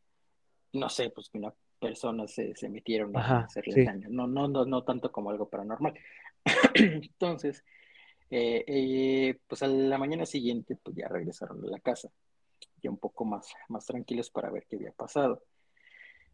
no 0.73 0.89
sé, 0.89 1.11
pues 1.11 1.29
que 1.29 1.39
una 1.39 1.53
persona 1.79 2.27
se, 2.27 2.55
se 2.57 2.69
metieron 2.69 3.15
a 3.17 3.41
hacerle 3.41 3.85
daño, 3.85 4.09
no, 4.11 4.27
no, 4.27 4.49
no, 4.49 4.65
no 4.65 4.83
tanto 4.83 5.13
como 5.13 5.31
algo 5.31 5.49
paranormal. 5.49 5.95
Entonces, 6.75 7.63
eh, 8.31 8.65
eh, 8.67 9.39
pues 9.47 9.63
a 9.63 9.67
la 9.67 9.99
mañana 9.99 10.25
siguiente, 10.25 10.77
pues 10.83 10.97
ya 10.97 11.09
regresaron 11.09 11.63
a 11.63 11.69
la 11.69 11.81
casa, 11.81 12.09
ya 12.83 12.91
un 12.91 12.99
poco 12.99 13.27
más, 13.27 13.53
más 13.69 13.85
tranquilos 13.85 14.31
para 14.31 14.51
ver 14.51 14.67
qué 14.67 14.77
había 14.77 14.93
pasado 14.93 15.43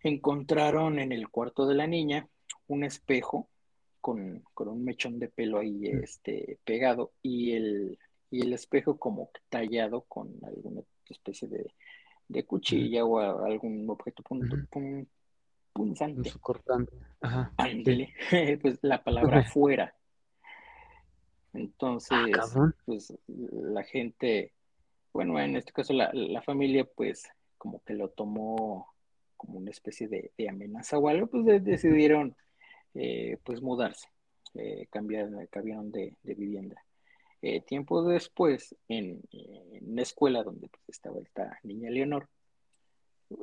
encontraron 0.03 0.99
en 0.99 1.13
el 1.13 1.29
cuarto 1.29 1.67
de 1.67 1.75
la 1.75 1.87
niña 1.87 2.29
un 2.67 2.85
espejo 2.85 3.49
con, 4.01 4.43
un 4.57 4.85
mechón 4.85 5.19
de 5.19 5.29
pelo 5.29 5.59
ahí 5.59 5.93
mm. 5.93 6.03
este, 6.03 6.59
pegado 6.65 7.13
y 7.23 7.53
el, 7.53 7.99
el 8.31 8.53
espejo 8.53 8.99
como 8.99 9.31
tallado 9.49 10.03
con 10.03 10.33
alguna 10.43 10.83
especie 11.09 11.49
de, 11.49 12.45
cuchilla 12.45 13.05
o 13.05 13.19
algún 13.45 13.89
objeto 13.91 14.23
punzante. 15.73 16.33
cortante. 16.41 16.93
Ajá. 17.21 17.53
pues 18.63 18.79
la 18.81 19.05
palabra 19.05 19.45
fuera. 19.45 19.95
Entonces, 21.53 22.19
ah, 22.41 22.73
pues 22.87 23.15
la 23.29 23.83
gente, 23.83 24.55
bueno, 25.13 25.39
en 25.39 25.57
este 25.57 25.73
caso 25.73 25.93
la, 25.93 26.11
la 26.15 26.41
familia, 26.41 26.87
pues 26.87 27.29
como 27.59 27.83
que 27.83 27.93
lo 27.93 28.09
tomó 28.09 28.92
como 29.43 29.59
una 29.59 29.71
especie 29.71 30.07
de, 30.09 30.31
amenaza 30.49 30.99
o 30.99 31.09
algo, 31.09 31.27
pues 31.27 31.65
decidieron 31.65 32.37
eh, 32.95 33.39
pues 33.43 33.61
mudarse, 33.61 34.09
eh, 34.55 34.87
cambiar, 34.89 35.49
cambiaron 35.51 35.91
de, 35.91 36.15
vivienda. 36.23 36.83
Eh, 37.43 37.61
tiempo 37.61 38.05
después, 38.05 38.77
en, 38.89 39.21
la 39.81 40.03
escuela 40.03 40.45
donde 40.45 40.69
pues, 40.69 40.83
estaba 40.89 41.21
esta 41.21 41.59
niña 41.65 41.91
Leonor, 41.91 42.29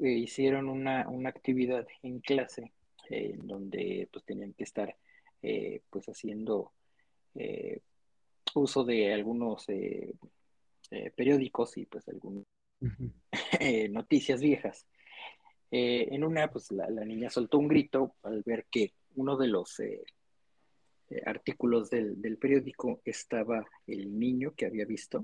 hicieron 0.02 0.70
una, 0.70 1.02
actividad 1.28 1.86
en 2.02 2.20
clase 2.20 2.72
en 3.10 3.46
donde 3.46 4.08
pues 4.12 4.24
tenían 4.24 4.54
que 4.54 4.64
estar 4.64 4.96
pues 5.90 6.06
haciendo 6.06 6.72
uso 8.54 8.84
de 8.84 9.14
algunos 9.14 9.66
periódicos 11.16 11.76
y 11.78 11.88
pues 11.88 12.08
algunas 12.08 12.46
noticias 13.90 14.42
viejas 14.42 14.86
eh, 15.72 16.08
en 16.12 16.24
una, 16.24 16.50
pues 16.50 16.72
la, 16.72 16.88
niña 17.06 17.30
soltó 17.30 17.60
un 17.60 17.68
grito 17.68 18.16
al 18.24 18.42
ver 18.44 18.66
que 18.72 18.94
uno 19.16 19.38
de 19.38 19.48
los 19.48 19.80
eh, 19.80 20.04
eh, 21.10 21.22
artículos 21.26 21.92
del, 21.92 22.38
periódico 22.40 23.02
estaba 23.06 23.64
el 23.86 24.18
niño 24.18 24.54
que 24.56 24.66
había 24.66 24.86
visto 24.86 25.24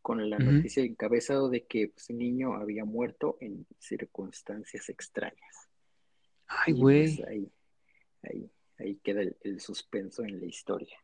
con 0.00 0.30
la 0.30 0.38
noticia 0.38 0.82
encabezado 0.82 1.50
de 1.50 1.66
que 1.66 1.88
pues, 1.88 2.08
el 2.08 2.16
niño 2.16 2.54
había 2.54 2.86
muerto 2.86 3.36
en 3.40 3.66
circunstancias 3.78 4.88
extrañas. 4.88 5.68
Ay, 6.46 6.72
güey. 6.72 7.16
Pues, 7.16 7.28
ahí, 7.28 7.52
ahí, 8.22 8.50
ahí, 8.78 8.96
queda 9.02 9.20
el, 9.20 9.60
suspenso 9.60 10.24
en 10.24 10.40
la 10.40 10.46
historia. 10.46 10.96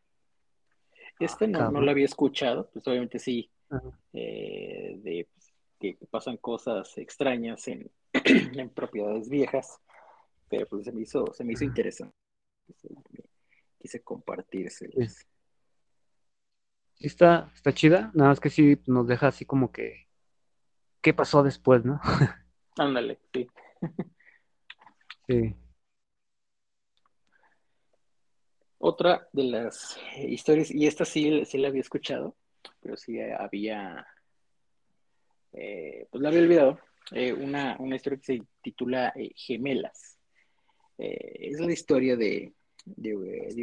Este 1.19 1.45
ah, 1.45 1.47
no, 1.47 1.71
no, 1.71 1.81
lo 1.81 1.91
había 1.91 2.05
escuchado, 2.05 2.69
pues 2.73 2.87
obviamente 2.87 3.19
sí, 3.19 3.51
de 3.69 5.27
pues, 5.31 5.53
que 5.79 5.97
pasan 6.09 6.37
cosas 6.37 6.97
extrañas 6.97 7.67
en, 7.67 7.91
en 8.27 8.69
propiedades 8.69 9.29
viejas, 9.29 9.79
pero 10.49 10.65
pues 10.67 10.85
se 10.85 10.91
me 10.91 11.01
hizo, 11.01 11.33
se 11.33 11.43
me 11.43 11.53
hizo 11.53 11.63
interesante. 11.63 12.15
Quise 13.79 14.01
compartírselos. 14.01 15.25
Sí, 16.95 17.07
está, 17.07 17.51
está 17.53 17.73
chida, 17.73 18.11
nada 18.13 18.31
más 18.31 18.39
que 18.39 18.49
sí 18.49 18.81
nos 18.87 19.07
deja 19.07 19.27
así 19.27 19.45
como 19.45 19.71
que 19.71 20.07
qué 21.01 21.13
pasó 21.13 21.43
después, 21.43 21.85
¿no? 21.85 21.99
Ándale, 22.77 23.19
sí. 23.33 23.47
sí. 25.27 25.55
Otra 28.79 29.27
de 29.33 29.43
las 29.43 29.99
historias, 30.17 30.71
y 30.71 30.85
esta 30.85 31.05
sí, 31.05 31.45
sí 31.45 31.57
la 31.57 31.69
había 31.69 31.81
escuchado, 31.81 32.35
pero 32.81 32.95
sí 32.95 33.19
había 33.19 34.05
eh, 35.53 36.07
pues 36.11 36.21
la 36.21 36.29
había 36.29 36.41
olvidado, 36.41 36.79
eh, 37.11 37.33
una, 37.33 37.77
historia 37.95 38.19
que 38.19 38.25
se 38.25 38.43
titula 38.61 39.13
Gemelas. 39.35 40.17
es 40.97 41.59
la 41.59 41.71
historia 41.71 42.15
de, 42.15 42.53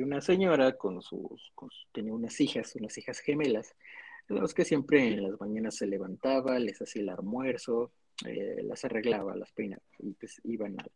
una 0.03 0.21
señora 0.21 0.77
con 0.77 1.03
sus, 1.03 1.53
tenía 1.93 2.13
unas 2.13 2.41
hijas, 2.41 2.75
unas 2.77 2.97
hijas 2.99 3.19
gemelas, 3.21 3.75
los 4.29 4.55
que 4.55 4.65
siempre 4.65 5.07
en 5.07 5.23
las 5.23 5.39
mañanas 5.41 5.77
se 5.77 5.87
levantaba, 5.87 6.59
les 6.59 6.81
hacía 6.81 7.03
el 7.03 7.09
almuerzo, 7.11 7.93
las 8.63 8.85
arreglaba, 8.85 9.37
las 9.37 9.53
peinaba 9.53 9.83
y 9.99 10.13
pues 10.13 10.41
iban 10.45 10.81
a, 10.81 10.87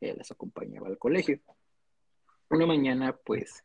las 0.00 0.30
acompañaba 0.30 0.88
al 0.88 0.98
colegio. 0.98 1.40
Una 2.50 2.66
mañana, 2.66 3.16
pues, 3.16 3.64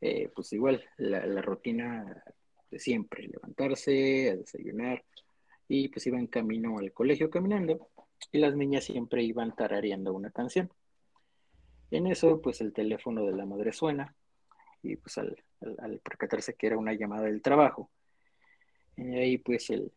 pues 0.00 0.52
igual, 0.52 0.84
la, 0.98 1.26
la 1.26 1.40
rutina 1.40 2.22
de 2.70 2.78
siempre, 2.78 3.26
levantarse, 3.26 4.36
desayunar, 4.36 5.02
y 5.68 5.88
pues 5.88 6.06
iban 6.06 6.26
camino 6.26 6.78
al 6.78 6.92
colegio 6.92 7.30
caminando, 7.30 7.88
y 8.32 8.38
las 8.38 8.56
niñas 8.56 8.84
siempre 8.84 9.22
iban 9.22 9.54
tarareando 9.54 10.12
una 10.12 10.30
canción. 10.30 10.70
En 11.90 12.06
eso, 12.06 12.40
pues 12.40 12.60
el 12.60 12.72
teléfono 12.72 13.24
de 13.24 13.36
la 13.36 13.46
madre 13.46 13.72
suena, 13.72 14.14
y 14.82 14.96
pues 14.96 15.18
al, 15.18 15.36
percatarse 16.02 16.54
que 16.54 16.66
era 16.66 16.78
una 16.78 16.94
llamada 16.94 17.24
del 17.24 17.42
trabajo, 17.42 17.90
y 18.96 19.14
ahí 19.16 19.38
pues 19.38 19.70
el, 19.70 19.92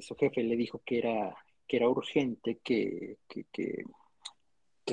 su 0.00 0.14
jefe 0.16 0.42
le 0.42 0.56
dijo 0.56 0.80
que 0.84 0.98
era, 0.98 1.36
que 1.66 1.76
era 1.76 1.88
urgente 1.88 2.60
que, 2.62 3.18
que, 3.28 3.44
que, 3.52 3.84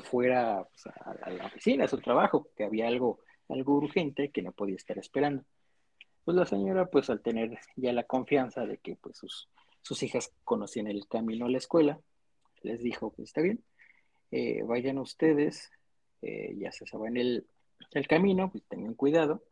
fuera 0.01 0.63
pues, 0.63 0.87
a, 0.87 1.29
la 1.29 1.45
oficina, 1.47 1.85
a 1.85 1.87
su 1.87 1.97
trabajo, 1.99 2.49
que 2.55 2.63
había 2.63 2.87
algo, 2.87 3.19
algo 3.49 3.75
urgente 3.75 4.31
que 4.31 4.41
no 4.41 4.53
podía 4.53 4.77
estar 4.77 4.97
esperando 4.97 5.43
pues 6.29 6.37
la 6.37 6.45
señora, 6.45 6.85
pues 6.85 7.09
al 7.09 7.21
tener 7.21 7.57
ya 7.75 7.91
la 7.91 8.03
confianza 8.03 8.63
de 8.65 8.77
que 8.77 8.95
pues 8.95 9.17
sus, 9.17 9.49
sus 9.81 10.03
hijas 10.03 10.31
conocían 10.43 10.87
el 10.87 11.07
camino 11.07 11.45
a 11.45 11.49
la 11.49 11.57
escuela, 11.57 11.99
les 12.61 12.81
dijo, 12.81 13.11
pues 13.11 13.29
está 13.29 13.41
bien, 13.41 13.63
eh, 14.31 14.61
vayan 14.63 14.97
ustedes, 14.97 15.71
eh, 16.21 16.55
ya 16.57 16.71
se 16.71 16.85
saben 16.85 17.17
el, 17.17 17.47
el 17.91 18.07
camino, 18.07 18.51
pues 18.51 18.63
tengan 18.67 18.93
cuidado, 18.93 19.43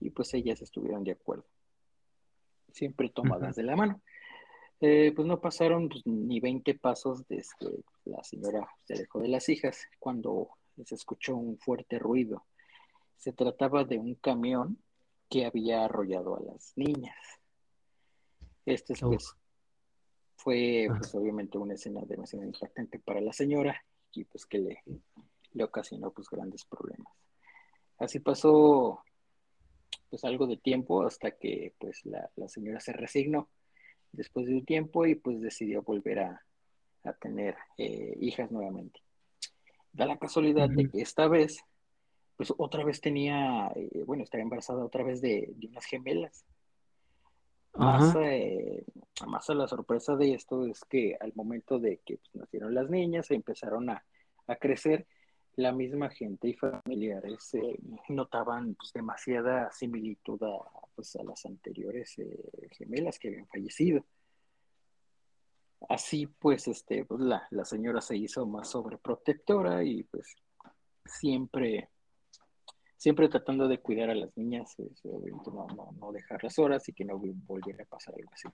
y 0.00 0.10
pues 0.10 0.34
ellas 0.34 0.60
estuvieron 0.62 1.04
de 1.04 1.12
acuerdo, 1.12 1.46
siempre 2.72 3.08
tomadas 3.08 3.56
de 3.56 3.62
la 3.62 3.76
mano. 3.76 4.00
Eh, 4.80 5.12
pues 5.14 5.26
no 5.26 5.40
pasaron 5.40 5.88
pues, 5.88 6.04
ni 6.04 6.40
20 6.40 6.74
pasos 6.74 7.26
desde 7.28 7.52
que 7.58 7.84
la 8.04 8.22
señora 8.22 8.68
se 8.84 8.94
dejó 8.94 9.20
de 9.20 9.28
las 9.28 9.48
hijas 9.48 9.86
cuando 9.98 10.50
se 10.84 10.94
escuchó 10.94 11.36
un 11.36 11.58
fuerte 11.58 11.98
ruido. 11.98 12.44
Se 13.16 13.32
trataba 13.32 13.84
de 13.84 13.98
un 13.98 14.16
camión 14.16 14.78
que 15.30 15.46
había 15.46 15.84
arrollado 15.84 16.36
a 16.36 16.40
las 16.40 16.72
niñas. 16.76 17.16
Este 18.66 18.94
pues, 19.00 19.34
fue 20.36 20.86
pues, 20.88 21.14
obviamente 21.14 21.58
una 21.58 21.74
escena 21.74 22.02
demasiado 22.06 22.44
impactante 22.44 22.98
para 22.98 23.20
la 23.20 23.32
señora 23.32 23.84
y 24.12 24.24
pues 24.24 24.46
que 24.46 24.58
le, 24.58 24.82
le 25.52 25.64
ocasionó 25.64 26.10
pues 26.10 26.28
grandes 26.28 26.64
problemas. 26.64 27.12
Así 27.98 28.20
pasó 28.20 29.02
pues 30.10 30.24
algo 30.24 30.46
de 30.46 30.56
tiempo 30.56 31.04
hasta 31.04 31.32
que 31.32 31.74
pues 31.78 32.04
la, 32.04 32.30
señora 32.48 32.80
se 32.80 32.92
resignó 32.92 33.48
después 34.12 34.46
de 34.46 34.54
un 34.54 34.64
tiempo 34.64 35.06
y 35.06 35.14
pues 35.16 35.40
decidió 35.40 35.82
volver 35.82 36.20
a, 36.20 36.40
tener 37.20 37.54
eh, 37.76 38.16
hijas 38.20 38.50
nuevamente. 38.50 39.00
Da 39.92 40.06
la 40.06 40.18
casualidad 40.18 40.70
de 40.70 40.88
que 40.88 41.02
esta 41.02 41.28
vez 41.28 41.62
pues 42.36 42.52
otra 42.56 42.84
vez 42.84 43.00
tenía, 43.00 43.70
eh, 43.76 44.02
bueno, 44.06 44.24
estaba 44.24 44.42
embarazada 44.42 44.84
otra 44.84 45.04
vez 45.04 45.20
de, 45.20 45.52
unas 45.68 45.84
gemelas. 45.84 46.44
Más, 47.76 48.14
eh, 48.16 48.84
más, 49.26 49.50
a 49.50 49.54
la 49.54 49.66
sorpresa 49.66 50.14
de 50.16 50.34
esto 50.34 50.64
es 50.66 50.84
que 50.84 51.16
al 51.20 51.32
momento 51.34 51.78
de 51.78 51.98
que 52.04 52.18
pues, 52.18 52.34
nacieron 52.34 52.74
las 52.74 52.88
niñas, 52.88 53.30
empezaron 53.30 53.90
a, 53.90 54.04
crecer, 54.60 55.06
la 55.56 55.72
misma 55.72 56.10
gente 56.10 56.48
y 56.48 56.54
familiares 56.54 57.54
eh, 57.54 57.78
notaban 58.08 58.74
pues, 58.74 58.92
demasiada 58.92 59.70
similitud 59.72 60.42
a, 60.42 60.88
pues, 60.94 61.16
a 61.16 61.24
las 61.24 61.44
anteriores 61.46 62.16
gemelas 62.72 63.18
que 63.18 63.28
habían 63.28 63.46
fallecido. 63.46 64.04
Así 65.88 66.26
pues, 66.26 66.68
este, 66.68 67.04
pues 67.04 67.20
la, 67.20 67.46
la 67.50 67.64
señora 67.64 68.00
se 68.00 68.16
hizo 68.16 68.46
más 68.46 68.68
sobreprotectora 68.70 69.84
y 69.84 70.04
pues 70.04 70.36
siempre 71.04 71.90
siempre 73.04 73.28
tratando 73.28 73.68
de 73.68 73.80
cuidar 73.80 74.08
a 74.08 74.14
las 74.14 74.34
niñas, 74.34 74.76
no, 74.78 75.66
no, 75.76 75.92
no 76.00 76.10
dejarlas 76.10 76.58
horas 76.58 76.88
y 76.88 76.94
que 76.94 77.04
no 77.04 77.18
volviera 77.18 77.84
a 77.84 77.86
pasar 77.86 78.14
algo 78.18 78.30
así. 78.32 78.48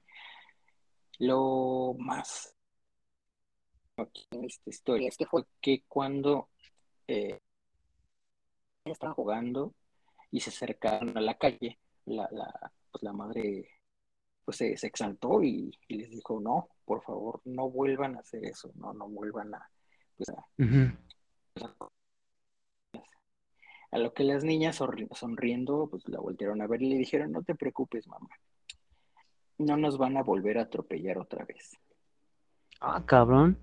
Lo 1.20 1.94
más 1.96 2.52
aquí 3.96 4.26
en 4.32 4.46
esta 4.46 4.68
historia 4.68 5.08
es 5.08 5.16
que 5.16 5.26
fue 5.26 5.44
que 5.60 5.84
cuando 5.86 6.48
eh, 7.06 7.38
estaban 8.84 9.14
jugando 9.14 9.72
y 10.32 10.40
se 10.40 10.50
acercaron 10.50 11.16
a 11.16 11.20
la 11.20 11.38
calle, 11.38 11.78
la, 12.06 12.28
la, 12.32 12.72
pues 12.90 13.04
la 13.04 13.12
madre 13.12 13.70
pues 14.44 14.56
se, 14.56 14.72
exaltó 14.72 15.44
y, 15.44 15.70
les 15.86 16.10
dijo, 16.10 16.40
no, 16.40 16.70
por 16.84 17.04
favor, 17.04 17.40
no 17.44 17.70
vuelvan 17.70 18.16
a 18.16 18.18
hacer 18.18 18.44
eso, 18.44 18.72
no, 18.74 18.92
no 18.94 19.08
vuelvan 19.08 19.54
a, 19.54 19.70
pues 20.16 20.28
a 20.30 20.44
a 21.64 21.99
lo 23.98 24.14
que 24.14 24.24
las 24.24 24.44
niñas 24.44 24.76
sonriendo, 24.76 25.88
pues 25.90 26.09
la 26.09 26.20
voltearon 26.20 26.62
a 26.62 26.66
ver 26.66 26.83
y 26.83 26.90
le 26.90 26.96
dijeron, 26.96 27.33
no 27.33 27.42
te 27.42 27.55
preocupes, 27.55 28.07
mamá. 28.07 28.29
No 29.59 29.76
nos 29.76 29.98
van 29.98 30.16
a 30.16 30.22
volver 30.22 30.59
a 30.59 30.62
atropellar 30.62 31.18
otra 31.18 31.44
vez. 31.44 31.76
Ah, 32.81 33.03
cabrón. 33.05 33.59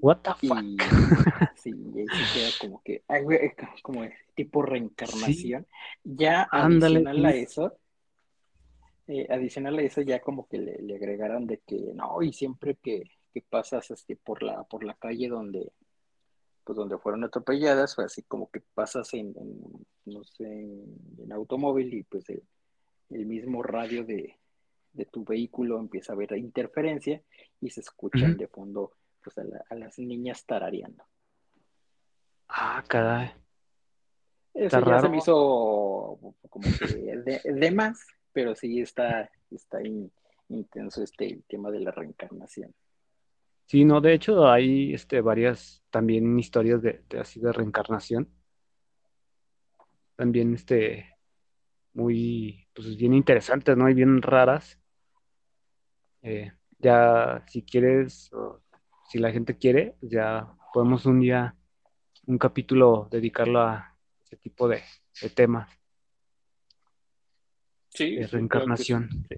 What 0.00 0.18
the 0.22 0.46
fuck? 0.46 0.58
sí, 1.56 1.72
y 1.94 2.00
ahí 2.00 2.06
se 2.06 2.38
queda 2.38 2.50
como 2.60 2.82
que, 2.82 3.02
güey, 3.22 3.52
como 3.82 4.02
tipo 4.34 4.62
reencarnación. 4.62 5.66
Ya 6.04 6.48
adicional 6.52 7.24
a 7.24 7.30
eso, 7.30 7.76
eh, 9.08 9.26
adicional 9.28 9.78
a 9.78 9.82
eso, 9.82 10.02
ya 10.02 10.20
como 10.20 10.46
que 10.46 10.58
le, 10.58 10.78
le, 10.82 10.96
agregaron 10.96 11.46
de 11.46 11.58
que 11.66 11.92
no, 11.94 12.22
y 12.22 12.32
siempre 12.32 12.76
que, 12.76 13.10
que 13.34 13.42
pasas 13.42 13.90
este, 13.90 14.14
por 14.14 14.42
la, 14.42 14.62
por 14.64 14.84
la 14.84 14.94
calle 14.94 15.28
donde, 15.28 15.72
pues 16.68 16.76
donde 16.76 16.98
fueron 16.98 17.24
atropelladas, 17.24 17.94
fue 17.94 18.04
así 18.04 18.24
como 18.24 18.50
que 18.50 18.60
pasas 18.60 19.14
en, 19.14 19.32
no 20.04 20.22
sé, 20.22 20.44
en, 20.44 21.32
automóvil 21.32 21.94
y 21.94 22.02
pues 22.02 22.26
el, 22.28 22.44
mismo 23.08 23.62
radio 23.62 24.04
de, 24.04 24.38
tu 25.10 25.24
vehículo 25.24 25.78
empieza 25.78 26.12
a 26.12 26.16
ver 26.16 26.36
interferencia 26.36 27.22
y 27.62 27.70
se 27.70 27.80
escuchan 27.80 28.36
de 28.36 28.48
fondo 28.48 28.92
pues 29.24 29.38
a, 29.38 29.74
las 29.76 29.98
niñas 29.98 30.44
tarareando. 30.44 31.04
Ah, 32.50 32.84
caray. 32.86 33.30
Eso 34.52 34.84
ya 34.84 35.00
se 35.00 35.08
me 35.08 35.16
hizo 35.16 36.18
como 36.50 36.68
que 36.78 37.40
de, 37.44 37.70
más, 37.70 38.06
pero 38.30 38.54
sí 38.54 38.82
está, 38.82 39.30
está 39.50 39.78
intenso 40.50 41.02
este 41.02 41.40
tema 41.48 41.70
de 41.70 41.80
la 41.80 41.92
reencarnación. 41.92 42.74
Sí, 43.68 43.84
no, 43.84 44.00
de 44.00 44.14
hecho 44.14 44.48
hay 44.48 44.94
este, 44.94 45.20
varias 45.20 45.82
también 45.90 46.38
historias 46.38 46.80
de, 46.80 47.04
así 47.20 47.38
de 47.38 47.52
reencarnación. 47.52 48.26
También 50.16 50.54
este, 50.54 51.14
muy, 51.92 52.66
pues 52.74 52.96
bien 52.96 53.12
interesantes, 53.12 53.76
¿no? 53.76 53.90
Y 53.90 53.92
bien 53.92 54.22
raras. 54.22 54.80
Eh, 56.22 56.50
ya, 56.78 57.44
si 57.46 57.62
quieres, 57.62 58.30
si 59.10 59.18
la 59.18 59.32
gente 59.32 59.58
quiere, 59.58 59.96
ya 60.00 60.48
podemos 60.72 61.04
un 61.04 61.20
día, 61.20 61.54
un 62.26 62.38
capítulo 62.38 63.06
dedicarlo 63.10 63.60
a 63.60 63.98
ese 64.22 64.36
tipo 64.38 64.66
de, 64.66 64.82
temas. 65.34 65.68
Sí. 67.90 68.16
De 68.16 68.26
reencarnación. 68.28 69.10
Sí, 69.28 69.36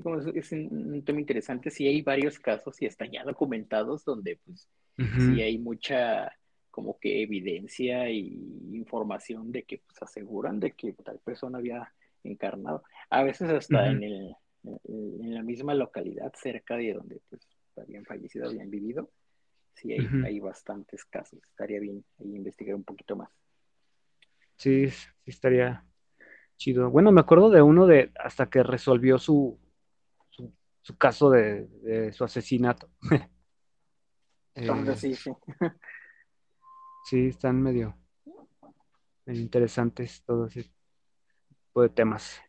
como 0.00 0.20
es, 0.20 0.52
un, 0.52 1.02
tema 1.04 1.20
interesante, 1.20 1.70
sí 1.70 1.86
hay 1.86 2.02
varios 2.02 2.38
casos 2.38 2.80
y 2.82 2.86
están 2.86 3.10
ya 3.10 3.24
documentados 3.24 4.04
donde 4.04 4.38
pues 4.44 4.68
sí 4.96 5.42
hay 5.42 5.58
mucha 5.58 6.32
como 6.70 6.98
que 6.98 7.22
evidencia 7.22 8.10
y 8.10 8.34
información 8.72 9.52
de 9.52 9.62
que 9.62 9.78
pues 9.78 10.02
aseguran 10.02 10.58
de 10.58 10.72
que 10.72 10.92
tal 10.92 11.20
persona 11.20 11.58
había 11.58 11.92
encarnado. 12.24 12.82
A 13.10 13.22
veces 13.22 13.48
hasta 13.50 13.90
en, 13.90 14.02
el, 14.02 14.34
en 14.64 15.34
la 15.34 15.42
misma 15.42 15.74
localidad 15.74 16.32
cerca 16.34 16.76
de 16.76 16.94
donde 16.94 17.20
pues 17.28 17.46
habían 17.76 18.04
fallecido, 18.04 18.48
habían 18.48 18.70
vivido. 18.70 19.10
Sí, 19.74 19.92
hay, 19.92 20.08
hay 20.24 20.40
bastantes 20.40 21.04
casos. 21.04 21.40
Estaría 21.50 21.80
bien 21.80 22.04
ahí 22.18 22.34
investigar 22.34 22.74
un 22.74 22.84
poquito 22.84 23.16
más. 23.16 23.30
Sí, 24.56 24.90
sí 24.90 25.08
estaría 25.26 25.84
chido. 26.56 26.90
Bueno, 26.90 27.12
me 27.12 27.20
acuerdo 27.20 27.50
de 27.50 27.62
uno 27.62 27.86
de 27.86 28.10
hasta 28.16 28.50
que 28.50 28.62
resolvió 28.62 29.18
su, 29.18 29.58
su 30.84 30.96
caso 30.98 31.30
de, 31.30 32.12
su 32.12 32.24
asesinato. 32.24 32.88
Eh, 34.56 34.70
sí, 34.94 35.16
sí. 35.16 35.32
sí, 37.06 37.26
están 37.26 37.60
medio, 37.60 37.98
interesantes 39.26 40.22
todos 40.24 40.56
ese 40.56 40.70
tipo 41.58 41.82
de 41.82 41.88
temas. 41.88 42.40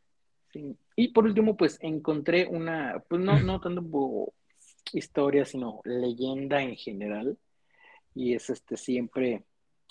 Sí. 0.53 0.77
y 0.95 1.07
por 1.07 1.25
último, 1.25 1.57
pues 1.57 1.79
encontré 1.81 2.45
una, 2.45 3.03
pues 3.09 3.19
no, 3.19 3.39
no 3.39 3.59
tanto 3.59 3.81
historia, 4.93 5.45
sino 5.45 5.81
leyenda 5.83 6.61
en 6.61 6.75
general. 6.75 7.39
Y 8.13 8.35
es 8.35 8.51
este 8.51 8.77
siempre 8.77 9.43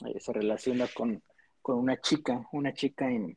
eh, 0.06 0.20
se 0.20 0.32
relaciona 0.32 0.86
con, 0.94 1.20
con, 1.62 1.78
una 1.78 2.00
chica, 2.00 2.46
una 2.52 2.72
chica 2.74 3.10
en, 3.10 3.36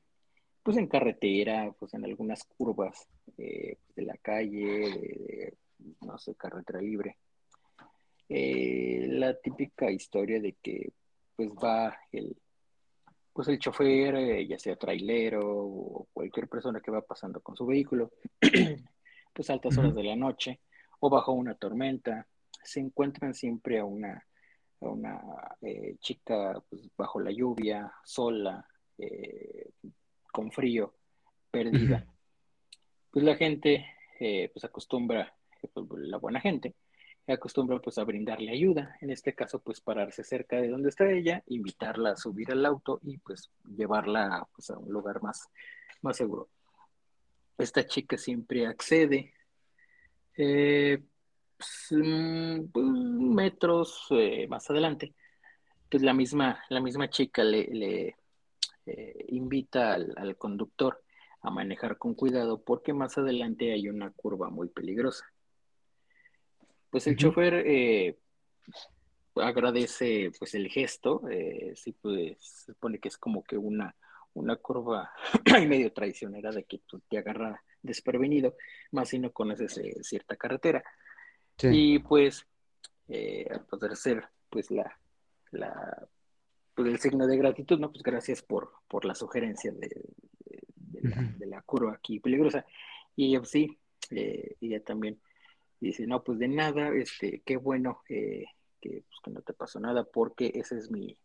pues 0.67 0.75
en 0.75 0.87
carretera, 0.87 1.73
pues 1.79 1.93
en 1.93 2.03
algunas 2.03 2.43
curvas 2.43 3.07
eh, 3.37 3.77
de 3.95 4.03
la 4.03 4.17
calle, 4.17 4.65
de, 4.65 5.53
no 6.01 6.17
sé, 6.17 6.35
carretera 6.35 6.81
libre. 6.81 7.15
Eh, 8.27 9.07
la 9.11 9.33
típica 9.39 9.89
historia 9.89 10.41
de 10.41 10.57
que 10.61 10.91
pues 11.37 11.51
va 11.51 11.97
el, 12.11 12.35
pues 13.31 13.47
el 13.47 13.59
chofer, 13.59 14.15
eh, 14.15 14.45
ya 14.45 14.59
sea 14.59 14.75
trailero 14.75 15.39
o 15.47 16.07
cualquier 16.11 16.49
persona 16.49 16.81
que 16.81 16.91
va 16.91 16.99
pasando 16.99 17.39
con 17.39 17.55
su 17.55 17.65
vehículo, 17.65 18.11
pues 19.33 19.49
a 19.49 19.53
altas 19.53 19.77
horas 19.77 19.95
de 19.95 20.03
la 20.03 20.17
noche 20.17 20.59
o 20.99 21.09
bajo 21.09 21.31
una 21.31 21.55
tormenta, 21.55 22.27
se 22.61 22.81
encuentran 22.81 23.33
siempre 23.33 23.79
a 23.79 23.85
una, 23.85 24.21
una 24.81 25.21
eh, 25.61 25.95
chica 26.01 26.61
pues, 26.69 26.89
bajo 26.97 27.21
la 27.21 27.31
lluvia, 27.31 27.89
sola, 28.03 28.67
eh, 28.97 29.69
con 30.37 30.51
frío, 30.51 30.93
perdida. 31.49 32.05
Pues 33.09 33.25
la 33.25 33.35
gente 33.35 33.87
pues 34.53 34.63
acostumbra, 34.63 35.33
pues, 35.73 35.87
la 36.01 36.17
buena 36.17 36.39
gente, 36.39 36.75
acostumbra 37.33 37.79
pues 37.79 37.97
a 37.97 38.03
brindarle 38.03 38.51
ayuda, 38.51 38.95
en 39.01 39.09
este 39.09 39.33
caso 39.33 39.59
pues 39.59 39.81
pararse 39.81 40.23
cerca 40.23 40.57
de 40.57 40.69
donde 40.69 40.89
está 40.89 41.09
ella, 41.09 41.43
invitarla 41.47 42.11
a 42.11 42.15
subir 42.15 42.51
al 42.51 42.63
auto 42.67 42.99
y 43.01 43.17
pues 43.17 43.49
llevarla 43.75 44.47
pues, 44.53 44.69
a 44.69 44.77
un 44.77 44.91
lugar 44.91 45.23
más, 45.23 45.49
más 46.03 46.17
seguro. 46.17 46.49
Esta 47.57 47.83
chica 47.87 48.15
siempre 48.15 48.67
accede, 48.67 49.33
eh, 50.37 51.01
pues, 51.57 51.87
mm, 51.89 52.67
pues, 52.71 52.85
metros 52.85 54.05
eh, 54.11 54.45
más 54.47 54.69
adelante, 54.69 55.15
pues 55.89 56.03
la 56.03 56.13
misma, 56.13 56.63
la 56.69 56.79
misma 56.79 57.09
chica 57.09 57.43
le, 57.43 58.15
eh, 58.87 59.25
invita 59.29 59.93
al, 59.93 60.13
al 60.17 60.37
conductor 60.37 61.03
a 61.41 61.51
manejar 61.51 61.97
con 61.97 62.13
cuidado 62.15 62.61
porque 62.61 62.93
más 62.93 63.17
adelante 63.17 63.71
hay 63.71 63.89
una 63.89 64.11
curva 64.11 64.49
muy 64.49 64.69
peligrosa. 64.69 65.25
Pues 66.89 67.05
el 67.07 67.17
chofer 67.17 67.63
eh, 67.65 68.17
agradece 69.35 70.31
pues 70.37 70.53
el 70.55 70.69
gesto, 70.69 71.27
eh, 71.29 71.73
sí, 71.75 71.91
pues 71.93 72.37
se 72.39 72.73
supone 72.73 72.99
que 72.99 73.09
es 73.09 73.17
como 73.17 73.43
que 73.43 73.57
una, 73.57 73.95
una 74.33 74.55
curva 74.55 75.11
medio 75.67 75.91
traicionera 75.93 76.51
de 76.51 76.63
que 76.63 76.79
pues, 76.89 77.03
te 77.09 77.17
agarra 77.17 77.61
desprevenido, 77.81 78.55
más 78.91 79.09
si 79.09 79.19
no 79.19 79.31
conoces 79.31 79.77
eh, 79.77 79.95
cierta 80.01 80.35
carretera. 80.35 80.83
Y 81.61 81.99
pues, 81.99 82.45
eh, 83.07 83.47
al 83.49 83.65
poder 83.65 83.95
ser 83.95 84.27
pues 84.49 84.69
la, 84.69 84.99
la 85.51 86.07
pues 86.77 86.89
el 86.89 86.99
signo 86.99 87.25
de 87.25 87.37
gratitud, 87.37 87.79
¿no? 87.79 87.91
Pues 87.91 88.03
gracias 88.03 88.43
por, 88.43 88.71
por 88.87 89.03
la 89.03 89.15
sugerencia 89.15 89.71
de, 89.71 90.13
la, 91.47 91.63
curva 91.63 91.93
aquí 91.93 92.19
peligrosa. 92.19 92.67
Y 93.15 93.35
sí, 93.45 93.79
ella 94.11 94.83
también 94.83 95.19
dice, 95.79 96.05
no, 96.05 96.23
pues 96.23 96.37
de 96.37 96.47
nada, 96.47 96.89
este, 96.89 97.41
qué 97.43 97.57
bueno 97.57 98.03
eh, 98.09 98.45
que, 98.79 99.03
pues, 99.09 99.19
que, 99.23 99.31
no 99.31 99.41
te 99.41 99.53
pasó 99.53 99.79
nada, 99.79 100.03
porque 100.03 100.51
ese 100.53 100.77
es 100.77 100.91
mi, 100.91 101.17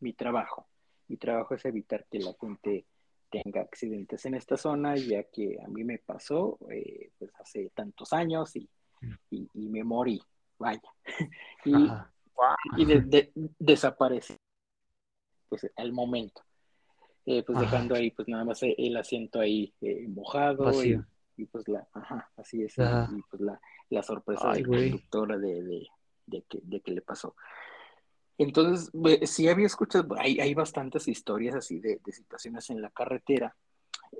mi 0.00 0.12
trabajo. 0.12 0.66
Mi 1.06 1.18
trabajo 1.18 1.54
es 1.54 1.64
evitar 1.66 2.04
que 2.10 2.18
la 2.18 2.34
gente 2.40 2.84
tenga 3.30 3.60
accidentes 3.60 4.26
en 4.26 4.34
esta 4.34 4.56
zona, 4.56 4.96
ya 4.96 5.22
que 5.22 5.56
a 5.64 5.68
mí 5.68 5.84
me 5.84 5.98
pasó 5.98 6.58
eh, 6.68 7.12
pues 7.16 7.30
hace 7.38 7.70
tantos 7.76 8.12
años 8.12 8.56
y, 8.56 8.68
y, 9.30 9.68
me 9.68 9.84
morí, 9.84 10.20
vaya. 10.58 10.82
y, 11.64 11.74
y 12.76 12.84
de, 12.84 13.30
desaparece 13.56 14.36
pues 15.48 15.70
al 15.76 15.92
momento. 15.92 16.42
Eh, 17.28 17.42
pues 17.42 17.58
dejando 17.58 17.96
ahí 17.96 18.12
pues 18.12 18.28
nada 18.28 18.44
más 18.44 18.60
el 18.62 18.96
asiento 18.96 19.40
ahí 19.40 19.74
mojado 20.06 20.84
y, 20.84 20.96
y, 21.36 21.44
pues 21.46 21.66
la, 21.66 21.84
ajá, 21.92 22.30
así 22.36 22.62
es, 22.62 22.74
y 22.78 23.22
pues 23.28 23.42
la, 23.42 23.60
la 23.90 24.02
sorpresa 24.04 24.52
del 24.52 24.64
conductor 24.64 25.40
de, 25.40 25.88
que, 26.48 26.60
de 26.62 26.80
que 26.80 26.92
le 26.92 27.00
pasó. 27.00 27.34
Entonces, 28.38 28.92
sí 29.28 29.48
había 29.48 29.66
escuchado, 29.66 30.14
hay, 30.18 30.38
hay 30.38 30.54
bastantes 30.54 31.08
historias 31.08 31.56
así 31.56 31.80
de, 31.80 32.00
situaciones 32.12 32.70
en 32.70 32.80
la 32.80 32.90
carretera, 32.90 33.56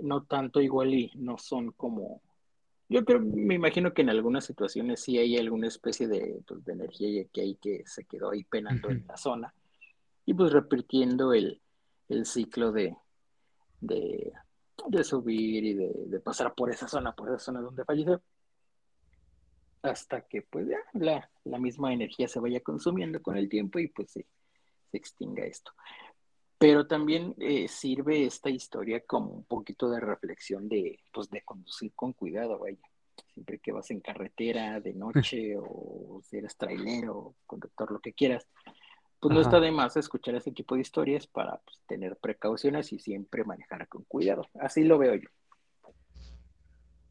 no 0.00 0.24
tanto 0.24 0.60
igual 0.60 0.92
y 0.92 1.12
no 1.14 1.38
son 1.38 1.72
como, 1.72 2.22
yo 2.88 3.04
creo, 3.04 3.20
me 3.20 3.54
imagino 3.54 3.92
que 3.94 4.02
en 4.02 4.10
algunas 4.10 4.44
situaciones 4.44 5.00
sí 5.00 5.18
hay 5.18 5.36
alguna 5.36 5.68
especie 5.68 6.08
de, 6.08 6.40
pues, 6.44 6.66
energía 6.66 7.24
que 7.32 7.40
hay 7.42 7.54
que 7.56 7.84
se 7.86 8.04
quedó 8.04 8.30
ahí 8.30 8.42
penando 8.42 8.90
en 8.90 9.04
la 9.06 9.16
zona 9.16 9.54
y 10.26 10.34
pues 10.34 10.52
repitiendo 10.52 11.32
el, 11.32 11.62
ciclo 12.24 12.72
de, 12.72 12.96
de, 13.80 14.32
subir 15.02 15.64
y 15.64 15.74
de, 15.74 15.92
de, 16.06 16.20
pasar 16.20 16.54
por 16.54 16.70
esa 16.70 16.86
zona, 16.86 17.14
por 17.14 17.28
esa 17.28 17.38
zona 17.38 17.60
donde 17.60 17.84
falleció 17.84 18.20
hasta 19.82 20.22
que 20.22 20.42
pues 20.42 20.68
ya 20.68 20.78
la, 20.94 21.58
misma 21.58 21.92
energía 21.92 22.28
se 22.28 22.40
vaya 22.40 22.60
consumiendo 22.60 23.22
con 23.22 23.36
el 23.36 23.48
tiempo 23.48 23.78
y 23.78 23.88
pues 23.88 24.10
se, 24.10 24.26
extinga 24.92 25.44
esto. 25.44 25.72
Pero 26.58 26.86
también 26.86 27.34
eh, 27.38 27.68
sirve 27.68 28.24
esta 28.24 28.48
historia 28.48 29.00
como 29.00 29.30
un 29.30 29.44
poquito 29.44 29.90
de 29.90 30.00
reflexión 30.00 30.68
de, 30.68 30.98
pues, 31.12 31.28
de 31.28 31.42
conducir 31.42 31.92
con 31.94 32.14
cuidado, 32.14 32.58
vaya. 32.58 32.78
Siempre 33.34 33.58
que 33.58 33.72
vas 33.72 33.90
en 33.90 34.00
carretera 34.00 34.80
de 34.80 34.94
noche 34.94 35.54
o 35.58 36.20
si 36.24 36.38
eres 36.38 36.56
trailero, 36.56 37.34
conductor, 37.46 37.92
lo 37.92 38.00
que 38.00 38.14
quieras, 38.14 38.46
pues 39.20 39.34
no 39.34 39.40
está 39.40 39.60
de 39.60 39.72
más 39.72 39.96
escuchar 39.96 40.34
ese 40.34 40.52
tipo 40.52 40.74
de 40.74 40.82
historias 40.82 41.26
para 41.26 41.58
pues, 41.58 41.80
tener 41.86 42.16
precauciones 42.16 42.92
y 42.92 42.98
siempre 42.98 43.44
manejar 43.44 43.88
con 43.88 44.04
cuidado. 44.04 44.46
Así 44.60 44.84
lo 44.84 44.98
veo 44.98 45.14
yo. 45.14 45.28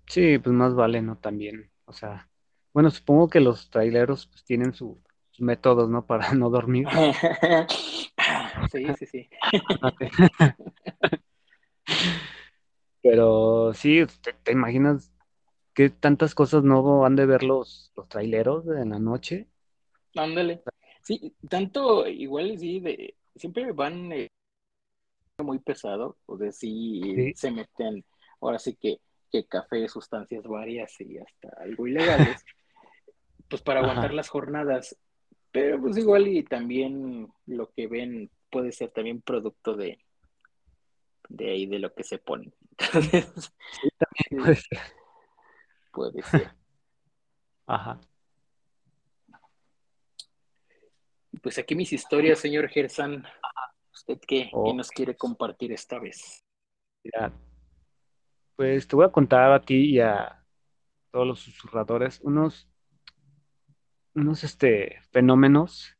Sí, 0.08 0.38
pues 0.38 0.56
más 0.56 0.76
vale, 0.76 1.02
¿no? 1.02 1.18
También, 1.18 1.72
o 1.86 1.94
sea, 1.94 2.30
bueno, 2.74 2.92
supongo 2.92 3.30
que 3.30 3.40
los 3.40 3.70
traileros 3.70 4.28
pues, 4.28 4.44
tienen 4.44 4.74
sus 4.74 4.98
métodos, 5.40 5.90
¿no? 5.90 6.06
Para 6.08 6.34
no 6.34 6.50
dormir. 6.50 6.88
sí, 8.72 8.86
sí, 8.98 9.06
sí. 9.06 9.30
Pero 13.02 13.74
sí, 13.74 14.04
¿te, 14.44 14.52
imaginas 14.52 15.12
qué 15.74 15.90
tantas 15.90 16.34
cosas 16.34 16.64
no 16.64 17.06
han 17.06 17.16
de 17.16 17.28
ver 17.28 17.44
los, 17.44 17.92
los 17.96 18.08
traileros 18.08 18.66
en 18.68 18.90
la 18.90 19.00
noche? 19.00 19.48
Ándale. 20.16 20.64
Sí, 21.06 21.36
tanto 21.48 22.08
igual 22.08 22.58
sí, 22.58 22.80
de, 22.80 23.16
siempre 23.36 23.72
van 23.72 24.12
eh, 24.12 24.32
muy 25.38 25.60
pesado, 25.60 26.18
o 26.26 26.36
de 26.36 26.52
sí, 26.52 27.32
se 27.36 27.52
meten, 27.52 28.04
ahora 28.42 28.58
sí 28.58 28.76
que, 28.76 28.98
que 29.32 29.46
café, 29.46 29.88
sustancias 29.88 30.44
varias 30.48 31.00
y 31.00 31.20
hasta 31.20 31.50
algo 31.62 31.86
ilegales. 31.86 32.44
pues 33.50 33.62
para 33.62 33.82
aguantar 33.82 34.16
las 34.16 34.30
jornadas. 34.30 34.98
Pero 35.52 35.80
pues 35.80 35.96
igual 35.98 36.28
y 36.28 36.44
también 36.44 37.32
lo 37.46 37.72
que 37.72 37.88
ven 37.88 38.32
puede 38.50 38.72
ser 38.72 38.90
también 38.90 39.22
producto 39.22 39.76
de, 39.76 40.00
de 41.30 41.52
ahí 41.52 41.66
de 41.68 41.80
lo 41.80 41.94
que 41.94 42.04
se 42.04 42.18
pone. 42.18 42.52
sí, 42.80 43.90
también 43.98 44.44
puede 44.44 44.56
ser. 44.56 44.80
Puede 45.92 46.22
ser. 46.24 46.52
Ajá. 47.68 48.02
Pues 51.46 51.60
aquí 51.60 51.76
mis 51.76 51.94
historias, 51.94 52.40
señor 52.40 52.68
Gersan. 52.70 53.24
¿Usted 53.94 54.18
qué, 54.28 54.50
oh. 54.52 54.74
nos 54.74 54.90
quiere 54.90 55.16
compartir 55.16 55.72
esta 55.74 56.00
vez? 56.00 56.44
Mira, 57.04 57.32
pues 58.56 58.88
te 58.88 58.96
voy 58.96 59.06
a 59.06 59.12
contar 59.12 59.52
a 59.52 59.62
ti 59.62 59.92
y 59.92 60.00
a 60.00 60.44
todos 61.12 61.28
los 61.28 61.42
susurradores 61.42 62.20
unos 62.22 62.68
unos 64.16 64.44
este, 64.44 65.00
fenómenos 65.12 65.96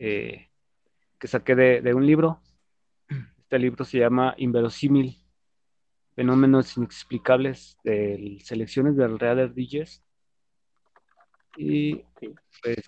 eh, 0.00 0.50
que 1.16 1.28
saqué 1.28 1.54
de, 1.54 1.94
un 1.94 2.04
libro. 2.04 2.42
Este 3.38 3.60
libro 3.60 3.84
se 3.84 3.98
llama 3.98 4.34
Inverosímil, 4.38 5.24
Fenómenos 6.16 6.76
Inexplicables 6.76 7.78
de 7.84 8.38
Selecciones 8.42 8.96
del 8.96 9.20
Real 9.20 9.54
Digest. 9.54 10.04
Y 11.56 12.02
pues 12.60 12.82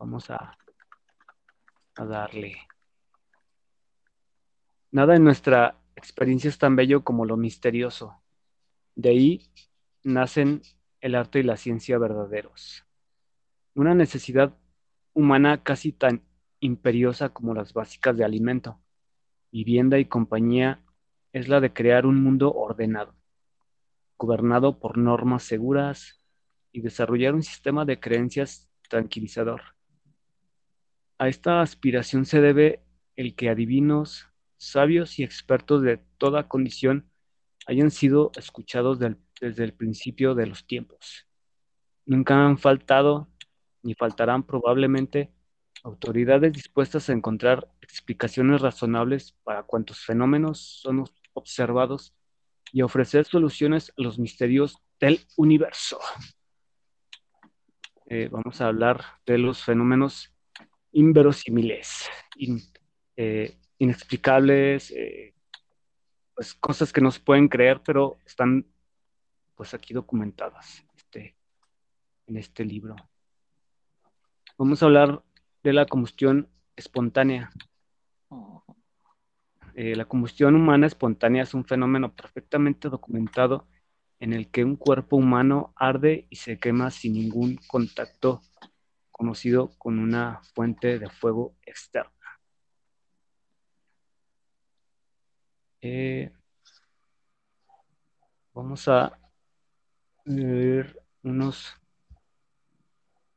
vamos 0.00 0.30
a, 0.30 0.56
a 1.94 2.04
darle. 2.04 2.56
Nada 4.90 5.14
en 5.14 5.22
nuestra 5.22 5.76
experiencia 5.94 6.48
es 6.48 6.58
tan 6.58 6.74
bello 6.74 7.04
como 7.04 7.26
lo 7.26 7.36
misterioso. 7.36 8.20
De 8.94 9.10
ahí 9.10 9.52
nacen 10.02 10.62
el 11.00 11.14
arte 11.14 11.40
y 11.40 11.42
la 11.42 11.58
ciencia 11.58 11.98
verdaderos. 11.98 12.84
Una 13.74 13.94
necesidad 13.94 14.56
humana 15.12 15.62
casi 15.62 15.92
tan 15.92 16.22
imperiosa 16.60 17.28
como 17.28 17.54
las 17.54 17.74
básicas 17.74 18.16
de 18.16 18.24
alimento, 18.24 18.80
vivienda 19.52 19.98
y 19.98 20.06
compañía 20.06 20.82
es 21.32 21.48
la 21.48 21.60
de 21.60 21.72
crear 21.72 22.06
un 22.06 22.22
mundo 22.22 22.52
ordenado, 22.52 23.14
gobernado 24.18 24.80
por 24.80 24.96
normas 24.96 25.42
seguras 25.42 26.22
y 26.72 26.80
desarrollar 26.80 27.34
un 27.34 27.42
sistema 27.42 27.84
de 27.84 28.00
creencias 28.00 28.70
tranquilizador. 28.88 29.60
A 31.20 31.28
esta 31.28 31.60
aspiración 31.60 32.24
se 32.24 32.40
debe 32.40 32.82
el 33.14 33.34
que 33.34 33.50
adivinos, 33.50 34.30
sabios 34.56 35.18
y 35.18 35.22
expertos 35.22 35.82
de 35.82 35.98
toda 36.16 36.48
condición 36.48 37.10
hayan 37.66 37.90
sido 37.90 38.32
escuchados 38.38 38.98
desde 38.98 39.64
el 39.64 39.74
principio 39.74 40.34
de 40.34 40.46
los 40.46 40.66
tiempos. 40.66 41.26
Nunca 42.06 42.46
han 42.46 42.56
faltado, 42.56 43.28
ni 43.82 43.92
faltarán 43.92 44.44
probablemente, 44.44 45.30
autoridades 45.82 46.54
dispuestas 46.54 47.10
a 47.10 47.12
encontrar 47.12 47.70
explicaciones 47.82 48.62
razonables 48.62 49.32
para 49.44 49.64
cuantos 49.64 50.02
fenómenos 50.02 50.80
son 50.80 51.04
observados 51.34 52.14
y 52.72 52.80
ofrecer 52.80 53.26
soluciones 53.26 53.90
a 53.90 54.02
los 54.02 54.18
misterios 54.18 54.78
del 54.98 55.20
universo. 55.36 55.98
Eh, 58.06 58.30
vamos 58.32 58.62
a 58.62 58.68
hablar 58.68 59.04
de 59.26 59.36
los 59.36 59.62
fenómenos 59.62 60.32
inverosímiles, 60.92 62.08
eh, 63.16 63.56
inexplicables, 63.78 64.90
eh, 64.90 65.34
pues 66.34 66.54
cosas 66.54 66.92
que 66.92 67.00
no 67.00 67.10
se 67.10 67.20
pueden 67.20 67.48
creer, 67.48 67.82
pero 67.84 68.18
están 68.24 68.66
pues 69.54 69.74
aquí 69.74 69.92
documentadas 69.92 70.84
este, 70.96 71.36
en 72.26 72.36
este 72.36 72.64
libro. 72.64 72.96
Vamos 74.56 74.82
a 74.82 74.86
hablar 74.86 75.22
de 75.62 75.72
la 75.72 75.86
combustión 75.86 76.48
espontánea. 76.76 77.50
Eh, 79.74 79.94
la 79.94 80.04
combustión 80.04 80.54
humana 80.54 80.86
espontánea 80.86 81.42
es 81.42 81.54
un 81.54 81.64
fenómeno 81.64 82.14
perfectamente 82.14 82.88
documentado 82.88 83.66
en 84.18 84.32
el 84.32 84.50
que 84.50 84.64
un 84.64 84.76
cuerpo 84.76 85.16
humano 85.16 85.72
arde 85.76 86.26
y 86.28 86.36
se 86.36 86.58
quema 86.58 86.90
sin 86.90 87.14
ningún 87.14 87.58
contacto 87.66 88.42
conocido 89.20 89.68
con 89.76 89.98
una 89.98 90.40
fuente 90.54 90.98
de 90.98 91.10
fuego 91.10 91.54
externa. 91.66 92.10
Eh, 95.82 96.32
vamos 98.54 98.88
a 98.88 99.18
ver 100.24 101.02
unos, 101.22 101.76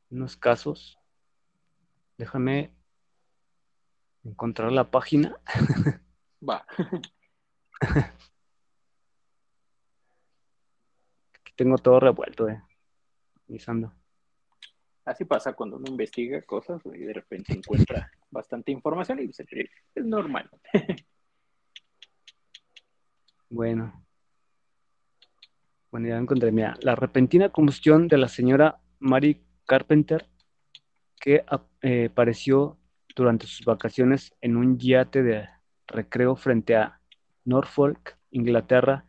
unos 0.08 0.38
casos. 0.38 0.98
Déjame 2.16 2.72
encontrar 4.24 4.72
la 4.72 4.90
página. 4.90 5.36
Va. 6.48 6.64
Aquí 11.34 11.52
tengo 11.56 11.76
todo 11.76 12.00
revuelto, 12.00 12.48
eh. 12.48 12.62
Así 15.04 15.24
pasa 15.24 15.52
cuando 15.52 15.76
uno 15.76 15.86
investiga 15.88 16.40
cosas 16.42 16.80
y 16.86 16.98
de 16.98 17.12
repente 17.12 17.52
encuentra 17.52 18.10
bastante 18.30 18.72
información 18.72 19.20
y 19.20 19.26
dice, 19.26 19.44
es 19.94 20.04
normal. 20.04 20.48
bueno. 23.50 24.04
Bueno, 25.90 26.08
ya 26.08 26.16
encontré. 26.16 26.50
Mira, 26.50 26.76
la 26.80 26.96
repentina 26.96 27.50
combustión 27.50 28.08
de 28.08 28.18
la 28.18 28.28
señora 28.28 28.80
Mary 28.98 29.44
Carpenter, 29.66 30.26
que 31.20 31.44
eh, 31.82 32.08
apareció 32.10 32.78
durante 33.14 33.46
sus 33.46 33.64
vacaciones 33.64 34.34
en 34.40 34.56
un 34.56 34.78
yate 34.78 35.22
de 35.22 35.48
recreo 35.86 36.34
frente 36.34 36.76
a 36.76 37.00
Norfolk, 37.44 38.18
Inglaterra, 38.30 39.04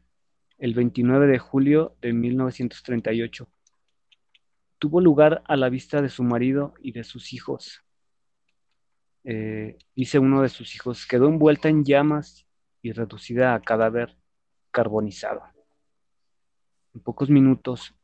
el 0.58 0.74
29 0.74 1.28
de 1.28 1.40
julio 1.40 1.96
de 2.02 2.14
1938. 2.14 3.48
Tuvo 4.80 5.02
lugar 5.02 5.44
a 5.46 5.56
la 5.56 5.70
vista 5.70 6.02
de 6.02 6.10
su 6.10 6.24
marido 6.24 6.74
y 6.82 6.92
de 6.92 7.04
sus 7.04 7.34
hijos. 7.34 7.84
Eh, 9.24 9.78
dice 9.96 10.20
uno 10.20 10.42
de 10.42 10.50
sus 10.50 10.76
hijos, 10.76 11.08
quedó 11.08 11.28
envuelta 11.28 11.70
en 11.70 11.84
llamas 11.84 12.46
y 12.82 12.92
reducida 12.92 13.56
a 13.56 13.62
cadáver 13.62 14.18
carbonizado. 14.72 15.42
En 16.94 17.02
pocos 17.02 17.30
minutos, 17.30 17.96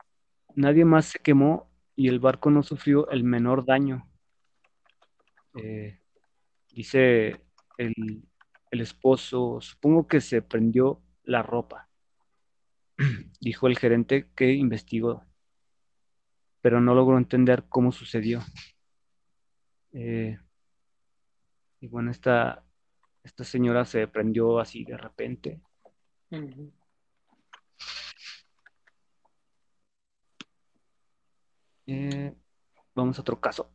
nadie 0.55 0.85
más 0.85 1.05
se 1.05 1.19
quemó 1.19 1.69
y 1.95 2.07
el 2.07 2.19
barco 2.19 2.49
no 2.49 2.63
sufrió 2.63 3.09
el 3.11 3.23
menor 3.23 3.65
daño. 3.65 4.09
Eh, 5.55 5.99
dice 6.73 7.41
el, 7.77 7.93
el 8.71 8.81
esposo, 8.81 9.59
supongo 9.61 10.07
que 10.07 10.21
se 10.21 10.41
prendió 10.41 11.01
la 11.23 11.43
ropa, 11.43 11.89
dijo 13.39 13.67
el 13.67 13.77
gerente 13.77 14.29
que 14.35 14.53
investigó, 14.53 15.25
pero 16.61 16.79
no 16.79 16.93
logró 16.95 17.17
entender 17.17 17.65
cómo 17.67 17.91
sucedió. 17.91 18.41
Eh, 19.93 20.37
y 21.79 21.87
bueno, 21.87 22.11
esta, 22.11 22.63
esta 23.23 23.43
señora 23.43 23.85
se 23.85 24.07
prendió 24.07 24.59
así 24.59 24.85
de 24.85 24.97
repente. 24.97 25.59
Eh, 31.87 32.33
vamos 32.95 33.17
a 33.17 33.21
otro 33.21 33.39
caso. 33.39 33.71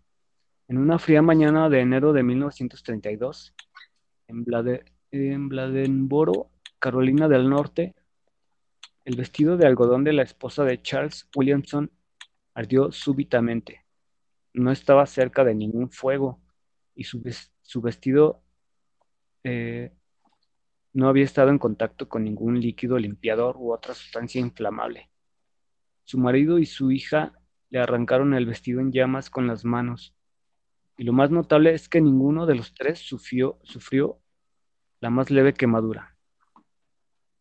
En 0.69 0.79
una 0.79 0.99
fría 0.99 1.23
mañana 1.23 1.69
de 1.69 1.81
enero 1.81 2.13
de 2.13 2.23
1932, 2.23 3.55
en, 4.29 5.49
Bladenboro, 5.49 6.51
Carolina 6.79 7.29
del 7.29 7.49
Norte, 7.49 7.95
el 9.05 9.17
vestido 9.17 9.57
de 9.57 9.67
algodón 9.67 10.03
de 10.03 10.13
la 10.13 10.23
esposa 10.23 10.65
de 10.65 10.83
Charles 10.83 11.29
Williamson 11.37 11.91
ardió 12.57 12.91
súbitamente. 12.91 13.85
No 14.55 14.73
estaba 14.73 15.05
cerca 15.05 15.45
de 15.45 15.55
ningún 15.55 15.91
fuego 15.91 16.41
y 16.95 17.05
su, 17.05 17.21
vestido 17.83 18.43
eh, 19.45 19.93
no 20.95 21.11
había 21.11 21.25
estado 21.25 21.51
en 21.51 21.59
contacto 21.59 22.09
con 22.09 22.25
ningún 22.25 22.59
líquido 22.59 22.99
limpiador 22.99 23.59
u 23.59 23.75
otra 23.75 23.93
sustancia 23.93 24.41
inflamable. 24.41 25.11
Su 26.05 26.19
marido 26.19 26.59
y 26.59 26.65
su 26.65 26.91
hija 26.91 27.39
le 27.69 27.79
arrancaron 27.79 28.33
el 28.33 28.47
vestido 28.47 28.81
en 28.81 28.91
llamas 28.91 29.29
con 29.29 29.47
las 29.47 29.67
manos 29.67 30.15
y 30.97 31.05
lo 31.05 31.13
más 31.13 31.31
notable 31.31 31.75
es 31.75 31.91
que 31.91 32.01
ninguno 32.01 32.47
de 32.47 32.55
los 32.55 32.73
tres 32.73 33.01
sufrió, 33.01 33.61
sufrió 33.65 34.19
la 35.01 35.11
más 35.11 35.31
leve 35.31 35.53
quemadura. 35.53 36.17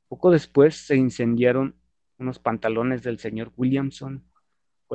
Poco 0.10 0.30
después 0.30 0.75
se 0.75 0.97
incendiaron 0.97 1.80
unos 2.17 2.38
pantalones 2.38 3.01
del 3.01 3.17
señor 3.17 3.54
Williamson 3.56 4.25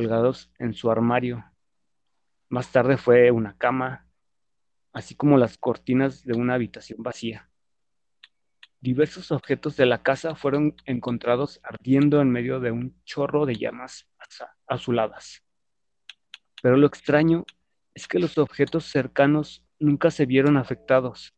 colgados 0.01 0.51
en 0.59 0.73
su 0.73 0.91
armario. 0.91 1.45
Más 2.49 2.73
tarde 2.73 2.97
fue 2.97 3.31
una 3.31 3.59
cama, 3.59 4.09
así 4.95 5.15
como 5.15 5.37
las 5.37 5.59
cortinas 5.59 6.25
de 6.25 6.33
una 6.33 6.55
habitación 6.55 7.03
vacía. 7.03 7.51
Diversos 8.81 9.31
objetos 9.31 9.77
de 9.77 9.85
la 9.85 10.03
casa 10.03 10.35
fueron 10.35 10.75
encontrados 10.87 11.61
ardiendo 11.63 12.23
en 12.23 12.31
medio 12.31 12.61
de 12.61 12.71
un 12.71 12.99
chorro 13.05 13.45
de 13.45 13.57
llamas 13.57 14.09
azuladas. 14.67 15.45
Pero 16.63 16.79
lo 16.79 16.87
extraño 16.87 17.45
es 17.93 18.09
que 18.09 18.19
los 18.19 18.39
objetos 18.39 18.87
cercanos 18.87 19.67
nunca 19.79 20.11
se 20.11 20.25
vieron 20.25 20.57
afectados. 20.57 21.35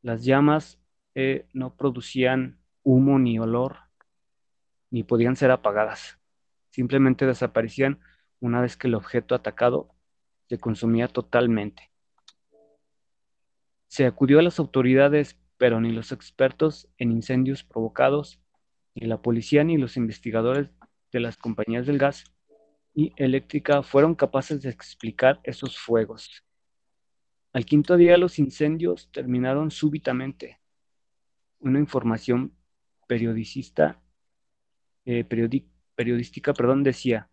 Las 0.00 0.24
llamas 0.24 0.80
eh, 1.14 1.46
no 1.52 1.76
producían 1.76 2.62
humo 2.82 3.18
ni 3.18 3.38
olor, 3.38 3.76
ni 4.88 5.02
podían 5.02 5.36
ser 5.36 5.50
apagadas. 5.50 6.19
Simplemente 6.70 7.26
desaparecían 7.26 8.00
una 8.40 8.60
vez 8.60 8.76
que 8.76 8.88
el 8.88 8.94
objeto 8.94 9.34
atacado 9.34 9.94
se 10.48 10.58
consumía 10.58 11.08
totalmente. 11.08 11.90
Se 13.88 14.06
acudió 14.06 14.38
a 14.38 14.42
las 14.42 14.58
autoridades, 14.58 15.38
pero 15.58 15.80
ni 15.80 15.92
los 15.92 16.12
expertos 16.12 16.88
en 16.96 17.12
incendios 17.12 17.64
provocados, 17.64 18.40
ni 18.94 19.06
la 19.06 19.20
policía 19.20 19.64
ni 19.64 19.76
los 19.76 19.96
investigadores 19.96 20.70
de 21.12 21.20
las 21.20 21.36
compañías 21.36 21.86
del 21.86 21.98
gas 21.98 22.24
y 22.94 23.12
eléctrica 23.16 23.82
fueron 23.82 24.14
capaces 24.14 24.62
de 24.62 24.70
explicar 24.70 25.40
esos 25.44 25.78
fuegos. 25.78 26.44
Al 27.52 27.64
quinto 27.64 27.96
día 27.96 28.16
los 28.16 28.38
incendios 28.38 29.10
terminaron 29.12 29.70
súbitamente. 29.70 30.60
Una 31.58 31.78
información 31.78 32.56
periodicista, 33.08 34.00
eh, 35.04 35.24
periodística 36.00 36.54
perdón, 36.54 36.82
decía, 36.82 37.28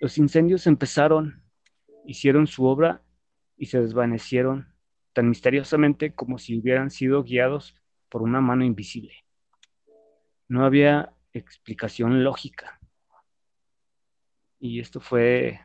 los 0.00 0.18
incendios 0.18 0.66
empezaron, 0.66 1.44
hicieron 2.04 2.48
su 2.48 2.64
obra 2.64 3.00
y 3.56 3.66
se 3.66 3.80
desvanecieron 3.80 4.74
tan 5.12 5.28
misteriosamente 5.28 6.16
como 6.16 6.36
si 6.36 6.58
hubieran 6.58 6.90
sido 6.90 7.22
guiados 7.22 7.76
por 8.08 8.22
una 8.22 8.40
mano 8.40 8.64
invisible. 8.64 9.24
No 10.48 10.64
había 10.64 11.12
explicación 11.32 12.24
lógica 12.24 12.80
y 14.58 14.80
esto 14.80 14.98
fue, 14.98 15.60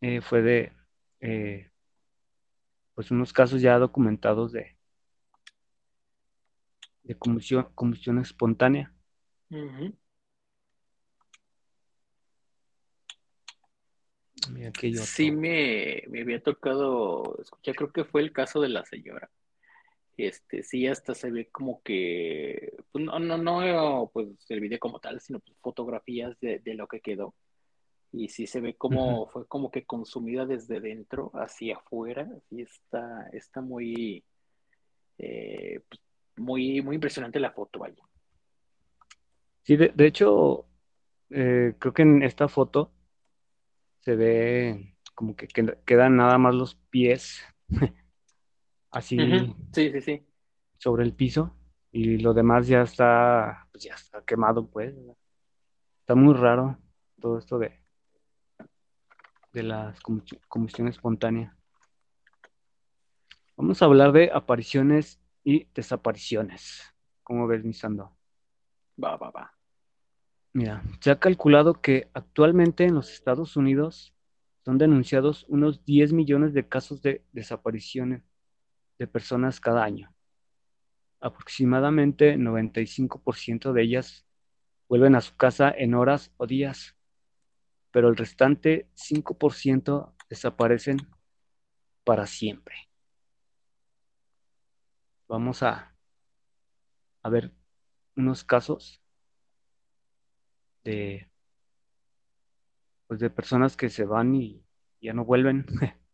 eh, 0.00 0.20
fue 0.20 0.42
de 0.42 0.72
eh, 1.18 1.72
pues 2.94 3.10
unos 3.10 3.32
casos 3.32 3.60
ya 3.60 3.80
documentados 3.80 4.52
de, 4.52 4.76
de 7.02 7.18
combustión, 7.18 7.66
combustión 7.74 8.20
espontánea. 8.20 8.94
Sí, 15.04 15.30
me, 15.30 16.02
me, 16.08 16.22
había 16.22 16.42
tocado 16.42 17.38
escuchar, 17.40 17.74
creo 17.74 17.92
que 17.92 18.04
fue 18.04 18.22
el 18.22 18.32
caso 18.32 18.60
de 18.60 18.68
la 18.68 18.84
señora. 18.84 19.30
Este, 20.16 20.62
sí, 20.62 20.86
hasta 20.86 21.14
se 21.14 21.30
ve 21.30 21.48
como 21.50 21.82
que, 21.82 22.76
pues 22.92 23.04
no, 23.04 23.18
no, 23.18 23.36
no, 23.36 24.10
pues 24.12 24.28
el 24.48 24.60
video 24.60 24.78
como 24.78 25.00
tal, 25.00 25.20
sino 25.20 25.40
pues, 25.40 25.56
fotografías 25.60 26.38
de, 26.40 26.60
lo 26.74 26.86
que 26.86 27.00
quedó. 27.00 27.34
Y 28.12 28.28
sí 28.28 28.46
se 28.46 28.60
ve 28.60 28.74
como, 28.74 29.26
fue 29.26 29.46
como 29.48 29.72
que 29.72 29.84
consumida 29.84 30.46
desde 30.46 30.80
dentro 30.80 31.32
hacia 31.34 31.76
afuera. 31.76 32.28
Y 32.50 32.62
está, 32.62 33.28
está 33.32 33.60
muy, 33.60 34.22
eh, 35.18 35.80
pues, 35.88 36.00
muy, 36.36 36.80
muy 36.80 36.94
impresionante 36.94 37.40
la 37.40 37.50
foto, 37.50 37.80
vaya. 37.80 38.02
Sí, 39.62 39.76
de, 39.76 40.06
hecho, 40.06 40.66
eh, 41.30 41.74
creo 41.78 41.94
que 41.94 42.02
en 42.02 42.22
esta 42.22 42.48
foto 42.48 42.93
se 44.04 44.16
ve 44.16 44.96
como 45.14 45.36
que 45.36 45.46
quedan 45.46 46.16
nada 46.16 46.38
más 46.38 46.54
los 46.54 46.74
pies 46.90 47.40
así 48.90 49.16
sí, 49.72 49.90
sí, 49.92 50.00
sí. 50.00 50.26
sobre 50.78 51.04
el 51.04 51.14
piso 51.14 51.56
y 51.96 52.18
lo 52.18 52.34
demás 52.34 52.66
ya 52.66 52.82
está, 52.82 53.68
pues 53.70 53.84
ya 53.84 53.94
está 53.94 54.20
quemado, 54.24 54.68
pues. 54.68 54.96
Está 56.00 56.16
muy 56.16 56.34
raro 56.34 56.76
todo 57.20 57.38
esto 57.38 57.56
de, 57.56 57.80
de 59.52 59.62
la 59.62 59.94
combustión 60.48 60.88
espontánea. 60.88 61.56
Vamos 63.56 63.80
a 63.80 63.84
hablar 63.84 64.10
de 64.10 64.32
apariciones 64.34 65.20
y 65.44 65.66
desapariciones. 65.72 66.82
¿Cómo 67.22 67.46
ves, 67.46 67.62
Misando? 67.62 68.10
Va, 69.02 69.16
va, 69.16 69.30
va. 69.30 69.56
Mira, 70.56 70.84
se 71.00 71.10
ha 71.10 71.18
calculado 71.18 71.80
que 71.80 72.08
actualmente 72.14 72.84
en 72.84 72.94
los 72.94 73.12
Estados 73.12 73.56
Unidos 73.56 74.14
son 74.64 74.78
denunciados 74.78 75.44
unos 75.48 75.84
10 75.84 76.12
millones 76.12 76.54
de 76.54 76.68
casos 76.68 77.02
de 77.02 77.24
desapariciones 77.32 78.22
de 78.96 79.08
personas 79.08 79.58
cada 79.58 79.82
año. 79.82 80.14
Aproximadamente 81.18 82.36
95% 82.36 83.72
de 83.72 83.82
ellas 83.82 84.26
vuelven 84.88 85.16
a 85.16 85.22
su 85.22 85.34
casa 85.34 85.74
en 85.76 85.92
horas 85.92 86.32
o 86.36 86.46
días, 86.46 86.94
pero 87.90 88.08
el 88.08 88.16
restante 88.16 88.88
5% 88.94 90.14
desaparecen 90.30 90.98
para 92.04 92.28
siempre. 92.28 92.76
Vamos 95.26 95.64
a, 95.64 95.96
a 97.22 97.28
ver 97.28 97.52
unos 98.14 98.44
casos 98.44 99.03
de, 100.84 101.28
pues 103.06 103.20
de 103.20 103.30
personas 103.30 103.76
que 103.76 103.90
se 103.90 104.04
van 104.04 104.34
y 104.34 104.62
ya 105.00 105.12
no 105.12 105.24
vuelven. 105.24 105.66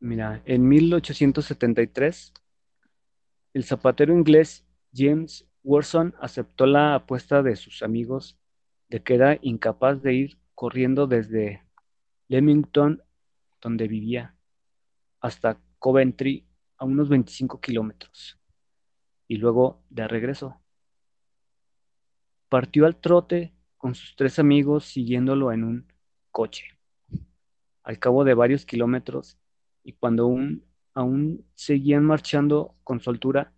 Mira, 0.00 0.42
en 0.44 0.68
1873, 0.68 2.34
el 3.54 3.64
zapatero 3.64 4.12
inglés 4.12 4.66
James 4.92 5.48
Worson 5.62 6.14
aceptó 6.20 6.66
la 6.66 6.94
apuesta 6.94 7.42
de 7.42 7.56
sus 7.56 7.82
amigos 7.82 8.38
de 8.88 9.02
que 9.02 9.14
era 9.14 9.38
incapaz 9.40 10.02
de 10.02 10.12
ir 10.12 10.38
corriendo 10.54 11.06
desde 11.06 11.64
Leamington, 12.28 13.02
donde 13.60 13.88
vivía, 13.88 14.36
hasta 15.20 15.58
Coventry, 15.78 16.46
a 16.76 16.84
unos 16.84 17.08
25 17.08 17.60
kilómetros, 17.60 18.38
y 19.26 19.36
luego 19.36 19.82
de 19.88 20.06
regreso. 20.06 20.60
Partió 22.54 22.86
al 22.86 22.94
trote 22.94 23.52
con 23.76 23.96
sus 23.96 24.14
tres 24.14 24.38
amigos 24.38 24.84
siguiéndolo 24.84 25.50
en 25.50 25.64
un 25.64 25.92
coche. 26.30 26.78
Al 27.82 27.98
cabo 27.98 28.22
de 28.22 28.34
varios 28.34 28.64
kilómetros, 28.64 29.36
y 29.82 29.94
cuando 29.94 30.32
aún, 30.94 31.44
seguían 31.54 32.04
marchando 32.04 32.76
con 32.84 33.00
soltura, 33.00 33.52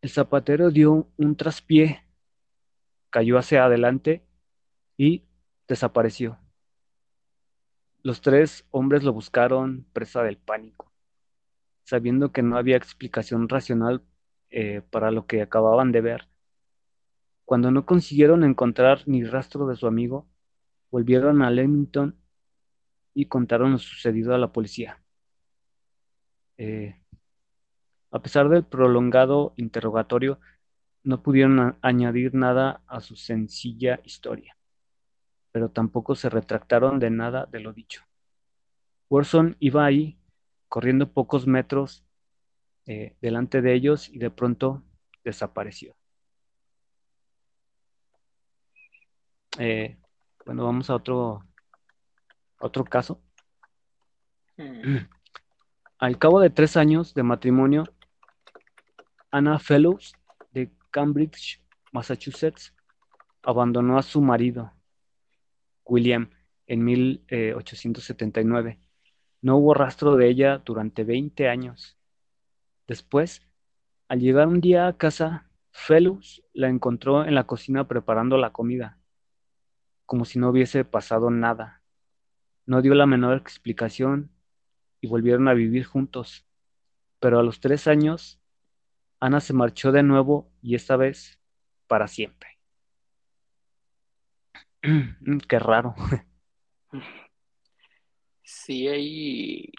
el 0.00 0.08
zapatero 0.08 0.70
dio 0.70 1.12
un 1.18 1.36
traspié, 1.36 2.02
cayó 3.10 3.36
hacia 3.36 3.66
adelante 3.66 4.24
y 4.96 5.26
desapareció. 5.68 6.38
Los 8.02 8.22
tres 8.22 8.66
hombres 8.70 9.02
lo 9.02 9.12
buscaron 9.12 9.84
presa 9.92 10.22
del 10.22 10.38
pánico, 10.38 10.90
sabiendo 11.84 12.32
que 12.32 12.40
no 12.40 12.56
había 12.56 12.78
explicación 12.78 13.50
racional 13.50 14.02
eh, 14.48 14.80
para 14.88 15.10
lo 15.10 15.26
que 15.26 15.42
acababan 15.42 15.92
de 15.92 16.00
ver. 16.00 16.31
Cuando 17.44 17.70
no 17.70 17.84
consiguieron 17.86 18.44
encontrar 18.44 19.02
ni 19.06 19.24
rastro 19.24 19.66
de 19.66 19.76
su 19.76 19.86
amigo, 19.86 20.26
volvieron 20.90 21.42
a 21.42 21.50
Leamington 21.50 22.16
y 23.14 23.26
contaron 23.26 23.72
lo 23.72 23.78
sucedido 23.78 24.34
a 24.34 24.38
la 24.38 24.52
policía. 24.52 25.02
Eh, 26.58 27.02
a 28.10 28.22
pesar 28.22 28.48
del 28.48 28.64
prolongado 28.64 29.54
interrogatorio, 29.56 30.38
no 31.02 31.22
pudieron 31.22 31.76
añadir 31.82 32.34
nada 32.34 32.82
a 32.86 33.00
su 33.00 33.16
sencilla 33.16 34.00
historia, 34.04 34.56
pero 35.50 35.70
tampoco 35.70 36.14
se 36.14 36.28
retractaron 36.28 36.98
de 36.98 37.10
nada 37.10 37.46
de 37.46 37.60
lo 37.60 37.72
dicho. 37.72 38.04
Worson 39.10 39.56
iba 39.60 39.84
ahí, 39.84 40.18
corriendo 40.68 41.12
pocos 41.12 41.46
metros 41.46 42.04
eh, 42.86 43.16
delante 43.20 43.60
de 43.62 43.74
ellos 43.74 44.08
y 44.08 44.18
de 44.18 44.30
pronto 44.30 44.82
desapareció. 45.24 45.94
Eh, 49.58 49.98
bueno, 50.46 50.64
vamos 50.64 50.88
a 50.88 50.94
otro, 50.94 51.44
otro 52.58 52.84
caso. 52.84 53.22
Mm. 54.56 54.96
Al 55.98 56.18
cabo 56.18 56.40
de 56.40 56.50
tres 56.50 56.76
años 56.76 57.14
de 57.14 57.22
matrimonio, 57.22 57.84
Anna 59.30 59.58
Fellows 59.58 60.14
de 60.52 60.72
Cambridge, 60.90 61.62
Massachusetts, 61.92 62.74
abandonó 63.42 63.98
a 63.98 64.02
su 64.02 64.20
marido, 64.20 64.72
William, 65.84 66.30
en 66.66 66.84
1879. 66.84 68.80
No 69.42 69.56
hubo 69.58 69.74
rastro 69.74 70.16
de 70.16 70.28
ella 70.28 70.58
durante 70.58 71.04
20 71.04 71.48
años. 71.48 71.98
Después, 72.86 73.42
al 74.08 74.20
llegar 74.20 74.48
un 74.48 74.60
día 74.60 74.86
a 74.86 74.96
casa, 74.96 75.50
Fellows 75.70 76.42
la 76.52 76.68
encontró 76.68 77.24
en 77.24 77.34
la 77.34 77.44
cocina 77.44 77.86
preparando 77.88 78.36
la 78.38 78.50
comida 78.50 79.01
como 80.12 80.26
si 80.26 80.38
no 80.38 80.50
hubiese 80.50 80.84
pasado 80.84 81.30
nada. 81.30 81.80
No 82.66 82.82
dio 82.82 82.94
la 82.94 83.06
menor 83.06 83.34
explicación 83.38 84.30
y 85.00 85.06
volvieron 85.06 85.48
a 85.48 85.54
vivir 85.54 85.84
juntos. 85.84 86.46
Pero 87.18 87.38
a 87.38 87.42
los 87.42 87.60
tres 87.60 87.86
años, 87.86 88.38
Ana 89.20 89.40
se 89.40 89.54
marchó 89.54 89.90
de 89.90 90.02
nuevo 90.02 90.52
y 90.60 90.74
esta 90.74 90.96
vez 90.96 91.40
para 91.86 92.08
siempre. 92.08 92.58
Qué 95.48 95.58
raro. 95.58 95.94
Sí, 98.42 98.86
hay 98.88 99.72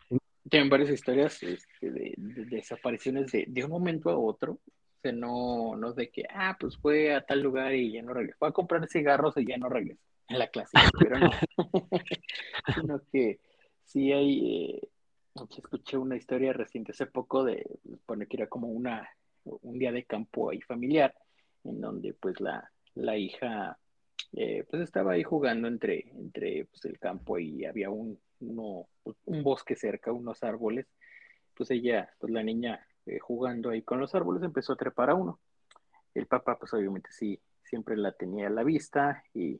tienen 0.49 0.67
varias 0.67 0.89
historias 0.89 1.43
este, 1.43 1.91
de, 1.91 2.15
desapariciones 2.17 3.31
de, 3.31 3.45
de, 3.47 3.63
un 3.63 3.69
momento 3.69 4.09
a 4.09 4.17
otro. 4.17 4.53
O 4.53 4.99
sea, 4.99 5.11
no, 5.11 5.75
no 5.75 5.93
de 5.93 6.09
que, 6.09 6.23
ah, 6.27 6.57
pues 6.59 6.75
fue 6.75 7.13
a 7.13 7.23
tal 7.23 7.43
lugar 7.43 7.75
y 7.75 7.91
ya 7.91 8.01
no 8.01 8.15
regresó. 8.15 8.39
Fue 8.39 8.47
a 8.47 8.51
comprar 8.51 8.87
cigarros 8.87 9.37
y 9.37 9.45
ya 9.45 9.57
no 9.57 9.69
regresó 9.69 10.01
en 10.33 10.39
la 10.39 10.47
clase, 10.47 10.77
pero 10.99 11.19
no. 11.19 11.29
Sino 12.75 13.01
que 13.11 13.39
sí 13.85 14.11
hay, 14.11 14.75
eh, 14.75 14.89
escuché 15.57 15.97
una 15.97 16.15
historia 16.15 16.53
reciente 16.53 16.91
hace 16.91 17.05
poco 17.05 17.43
de, 17.43 17.65
pone 18.05 18.27
que 18.27 18.37
era 18.37 18.47
como 18.47 18.67
una, 18.67 19.07
un 19.43 19.77
día 19.77 19.91
de 19.91 20.05
campo 20.05 20.49
ahí 20.49 20.61
familiar, 20.61 21.15
en 21.63 21.79
donde 21.81 22.13
pues 22.13 22.39
la, 22.41 22.69
la 22.95 23.17
hija 23.17 23.77
eh, 24.33 24.65
pues 24.69 24.81
estaba 24.81 25.13
ahí 25.13 25.23
jugando 25.23 25.67
entre, 25.67 26.09
entre 26.15 26.65
pues, 26.65 26.85
el 26.85 26.99
campo 26.99 27.39
y 27.39 27.65
había 27.65 27.89
un, 27.89 28.19
un 28.39 29.43
bosque 29.43 29.75
cerca, 29.75 30.11
unos 30.11 30.43
árboles, 30.43 30.87
pues 31.53 31.71
ella, 31.71 32.11
pues 32.19 32.31
la 32.31 32.43
niña 32.43 32.85
eh, 33.05 33.19
jugando 33.19 33.69
ahí 33.69 33.81
con 33.81 33.99
los 33.99 34.15
árboles 34.15 34.43
empezó 34.43 34.73
a 34.73 34.77
trepar 34.77 35.09
a 35.09 35.15
uno. 35.15 35.39
El 36.13 36.27
papá 36.27 36.57
pues 36.57 36.73
obviamente 36.73 37.11
sí, 37.11 37.39
siempre 37.63 37.97
la 37.97 38.11
tenía 38.11 38.47
a 38.47 38.51
la 38.51 38.63
vista 38.63 39.23
y 39.33 39.59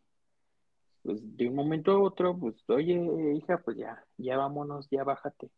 pues 1.03 1.19
de 1.37 1.47
un 1.49 1.55
momento 1.55 1.91
a 1.91 2.01
otro, 2.01 2.37
pues, 2.37 2.55
oye, 2.69 2.95
hija, 3.35 3.61
pues 3.63 3.77
ya, 3.77 4.03
ya 4.17 4.37
vámonos, 4.37 4.87
ya 4.89 5.03
bájate. 5.03 5.51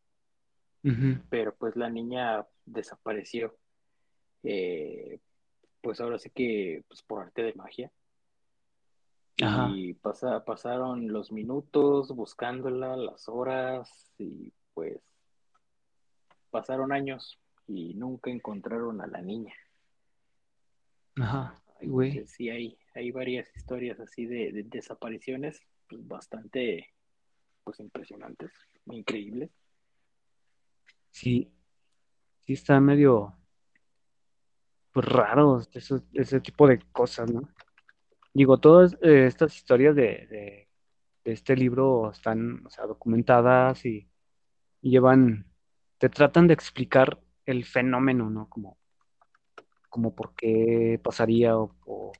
Pero 1.29 1.55
pues 1.55 1.75
la 1.75 1.89
niña 1.89 2.45
desapareció. 2.65 3.55
Eh, 4.43 5.19
pues 5.81 5.99
ahora 6.01 6.19
sí 6.19 6.29
que, 6.29 6.83
pues 6.87 7.01
por 7.01 7.23
arte 7.23 7.43
de 7.43 7.53
magia. 7.53 7.91
Y 9.37 9.93
pasa, 9.95 10.45
pasaron 10.45 11.11
los 11.11 11.31
minutos 11.31 12.07
buscándola, 12.15 12.95
las 12.95 13.27
horas, 13.27 14.11
y 14.17 14.53
pues 14.73 15.01
pasaron 16.51 16.93
años 16.93 17.37
y 17.67 17.95
nunca 17.95 18.31
encontraron 18.31 19.01
a 19.01 19.07
la 19.07 19.21
niña. 19.21 19.53
Ajá, 21.17 21.61
güey. 21.87 22.25
Sí, 22.27 22.49
hay, 22.49 22.77
hay 22.93 23.11
varias 23.11 23.47
historias 23.55 23.99
así 23.99 24.25
de, 24.25 24.63
desapariciones 24.65 25.61
pues, 25.87 26.07
bastante 26.07 26.93
pues 27.63 27.79
impresionantes, 27.79 28.51
increíbles. 28.85 29.49
Sí, 31.11 31.51
sí 32.41 32.53
está 32.53 32.79
medio 32.79 33.35
pues 34.91 35.05
raro 35.07 35.61
ese, 35.73 35.95
ese 36.13 36.39
tipo 36.39 36.67
de 36.67 36.79
cosas, 36.91 37.31
¿no? 37.31 37.49
Digo, 38.35 38.57
todas 38.57 38.97
eh, 39.01 39.27
estas 39.27 39.55
historias 39.55 39.95
de, 39.95 40.67
este 41.23 41.55
libro 41.55 42.11
están 42.11 42.65
o 42.65 42.69
sea, 42.69 42.85
documentadas 42.85 43.85
y, 43.85 44.09
llevan, 44.81 45.45
te 45.97 46.09
tratan 46.09 46.45
de 46.47 46.53
explicar 46.53 47.19
el 47.45 47.63
fenómeno, 47.63 48.29
¿no? 48.29 48.49
Como, 48.49 48.77
como 49.95 50.13
por 50.13 50.35
qué 50.35 50.99
pasaría 51.01 51.57
o, 51.57 51.73
o, 51.85 52.11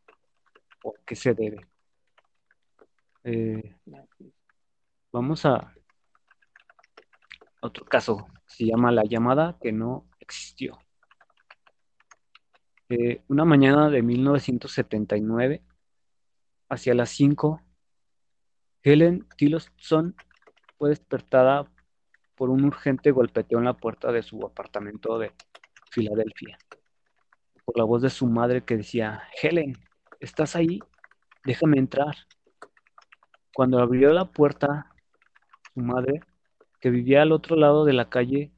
qué 1.05 1.13
se 1.13 1.33
debe. 1.33 1.67
Eh, 3.25 3.75
vamos 5.11 5.45
a 5.45 5.73
otro 7.59 7.83
caso, 7.83 8.27
se 8.45 8.65
llama 8.65 8.93
La 8.93 9.03
llamada 9.03 9.57
que 9.61 9.73
no 9.73 10.07
existió. 10.21 10.79
Eh, 12.87 13.23
una 13.27 13.43
mañana 13.43 13.89
de 13.89 14.01
1979, 14.01 15.61
hacia 16.69 16.93
las 16.93 17.09
5, 17.09 17.61
Helen 18.83 19.27
Tillotson 19.35 20.15
fue 20.77 20.91
despertada 20.91 21.69
por 22.35 22.49
un 22.49 22.63
urgente 22.63 23.11
golpeteo 23.11 23.59
en 23.59 23.65
la 23.65 23.75
puerta 23.75 24.13
de 24.13 24.23
su 24.23 24.45
apartamento 24.45 25.19
de 25.19 25.33
Filadelfia, 25.91 26.57
por 27.65 27.77
la 27.77 27.83
voz 27.83 28.01
de 28.01 28.09
su 28.09 28.27
madre 28.27 28.63
que 28.63 28.77
decía, 28.77 29.23
Helen, 29.41 29.77
¿estás 30.19 30.55
ahí? 30.55 30.79
Déjame 31.43 31.79
entrar. 31.79 32.15
Cuando 33.53 33.79
abrió 33.79 34.13
la 34.13 34.25
puerta, 34.25 34.93
su 35.73 35.81
madre, 35.81 36.21
que 36.79 36.89
vivía 36.89 37.23
al 37.23 37.31
otro 37.31 37.55
lado 37.55 37.85
de 37.85 37.93
la 37.93 38.09
calle, 38.09 38.51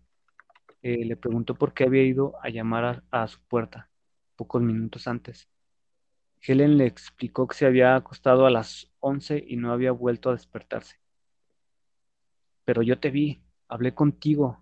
eh, 0.82 1.06
le 1.06 1.16
preguntó 1.18 1.56
por 1.56 1.74
qué 1.74 1.86
había 1.86 2.04
ido 2.04 2.34
a 2.42 2.50
llamar 2.50 3.04
a 3.12 3.28
su 3.28 3.40
puerta 3.42 3.90
pocos 4.38 4.62
minutos 4.62 5.08
antes. 5.08 5.50
Helen 6.42 6.78
le 6.78 6.86
explicó 6.86 7.48
que 7.48 7.56
se 7.56 7.66
había 7.66 7.96
acostado 7.96 8.46
a 8.46 8.52
las 8.52 8.90
once 9.00 9.44
y 9.46 9.58
no 9.58 9.74
había 9.74 9.92
vuelto 9.92 10.30
a 10.30 10.34
despertarse. 10.34 11.00
Pero 12.64 12.82
yo 12.84 13.00
te 13.00 13.10
vi, 13.10 13.42
hablé 13.68 13.94
contigo, 13.94 14.62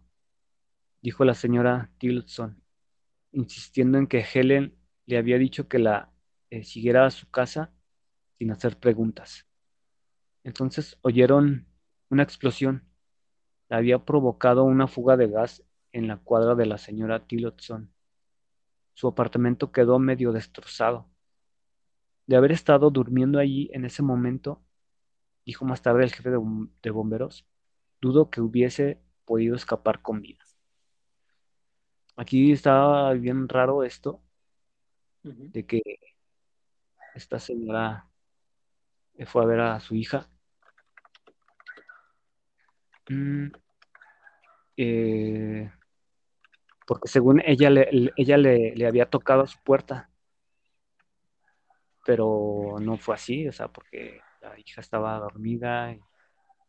dijo 1.01 1.25
la 1.25 1.33
señora 1.33 1.91
Tilson, 1.97 2.61
insistiendo 3.35 3.97
en 3.97 4.07
que 4.07 4.25
Helen 4.33 4.75
le 5.05 5.17
había 5.17 5.37
dicho 5.37 5.67
que 5.67 5.77
la 5.77 6.11
eh, 6.49 6.63
siguiera 6.63 7.05
a 7.05 7.11
su 7.11 7.29
casa 7.29 7.71
sin 8.37 8.51
hacer 8.51 8.79
preguntas. 8.79 9.45
Entonces 10.43 10.97
oyeron 11.01 11.67
una 12.09 12.23
explosión. 12.23 12.87
La 13.67 13.77
había 13.77 13.99
provocado 14.05 14.63
una 14.63 14.87
fuga 14.87 15.17
de 15.17 15.27
gas 15.27 15.63
en 15.91 16.07
la 16.07 16.17
cuadra 16.17 16.55
de 16.55 16.65
la 16.65 16.77
señora 16.77 17.27
Tillotson. 17.27 17.91
Su 18.93 19.07
apartamento 19.07 19.71
quedó 19.71 19.99
medio 19.99 20.31
destrozado. 20.31 21.09
De 22.27 22.37
haber 22.37 22.51
estado 22.51 22.89
durmiendo 22.89 23.39
allí 23.39 23.69
en 23.73 23.85
ese 23.85 24.01
momento, 24.01 24.63
dijo 25.45 25.65
más 25.65 25.81
tarde 25.81 26.03
el 26.03 26.13
jefe 26.13 26.29
de, 26.29 26.89
bomberos, 26.89 27.45
dudo 28.01 28.29
que 28.29 28.41
hubiese 28.41 29.01
podido 29.25 29.55
escapar 29.55 30.01
con 30.01 30.21
vida. 30.21 30.45
Aquí 32.17 32.51
estaba 32.53 33.13
bien 33.13 33.49
raro 33.49 33.83
esto, 33.83 34.21
de 35.23 35.65
que 35.65 35.81
esta 37.13 37.39
señora 37.39 38.07
fue 39.25 39.43
a 39.43 39.45
ver 39.45 39.59
a 39.59 39.79
su 39.79 39.95
hija. 39.95 40.29
Mm, 43.09 43.47
eh, 44.77 45.71
porque 46.85 47.07
según 47.07 47.41
ella 47.45 47.69
le, 47.69 48.11
ella 48.15 48.37
le, 48.37 48.87
había 48.87 49.09
tocado 49.09 49.41
a 49.41 49.47
su 49.47 49.57
puerta, 49.63 50.09
pero 52.05 52.77
no 52.79 52.97
fue 52.97 53.15
así, 53.15 53.47
o 53.47 53.51
sea, 53.51 53.67
porque 53.67 54.21
la 54.41 54.59
hija 54.59 54.81
estaba 54.81 55.17
dormida 55.17 55.91
y 55.91 55.99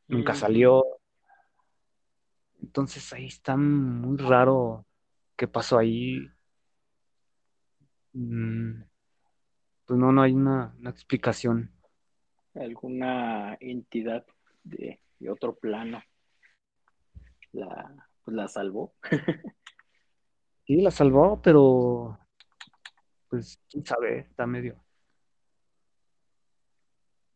nunca 0.09 0.35
salió. 0.35 0.85
Entonces 2.63 3.13
ahí 3.13 3.27
está 3.27 3.57
muy 3.57 4.17
raro 4.17 4.86
qué 5.37 5.47
pasó 5.47 5.79
ahí. 5.79 6.29
Mm, 8.13 8.83
pues 9.85 10.01
no, 10.01 10.13
no 10.13 10.23
hay 10.23 10.33
una, 10.33 10.75
explicación. 10.85 11.71
Alguna 12.55 13.57
entidad 13.61 14.25
de, 14.65 15.01
otro 15.29 15.55
plano 15.55 16.03
la, 17.53 18.09
pues 18.25 18.37
la 18.37 18.49
salvó. 18.49 18.95
Sí, 20.67 20.81
la 20.81 20.91
salvó, 20.91 21.41
pero 21.41 22.19
pues 23.29 23.61
quién 23.71 23.87
sabe, 23.87 24.19
está 24.19 24.49
medio, 24.49 24.85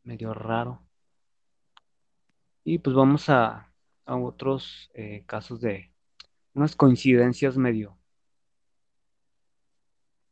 medio 0.03 0.35
raro. 0.35 0.83
Y 2.65 2.79
pues 2.81 2.97
vamos 2.97 3.29
a, 3.29 3.73
a 4.05 4.17
otros 4.17 4.91
eh, 4.95 5.23
casos 5.27 5.61
de 5.61 5.93
unas 6.55 6.77
coincidencias 6.77 7.57
medio, 7.57 7.99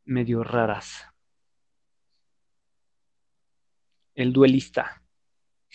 medio 0.04 0.42
raras. 0.42 1.06
El 4.14 4.32
duelista 4.32 5.02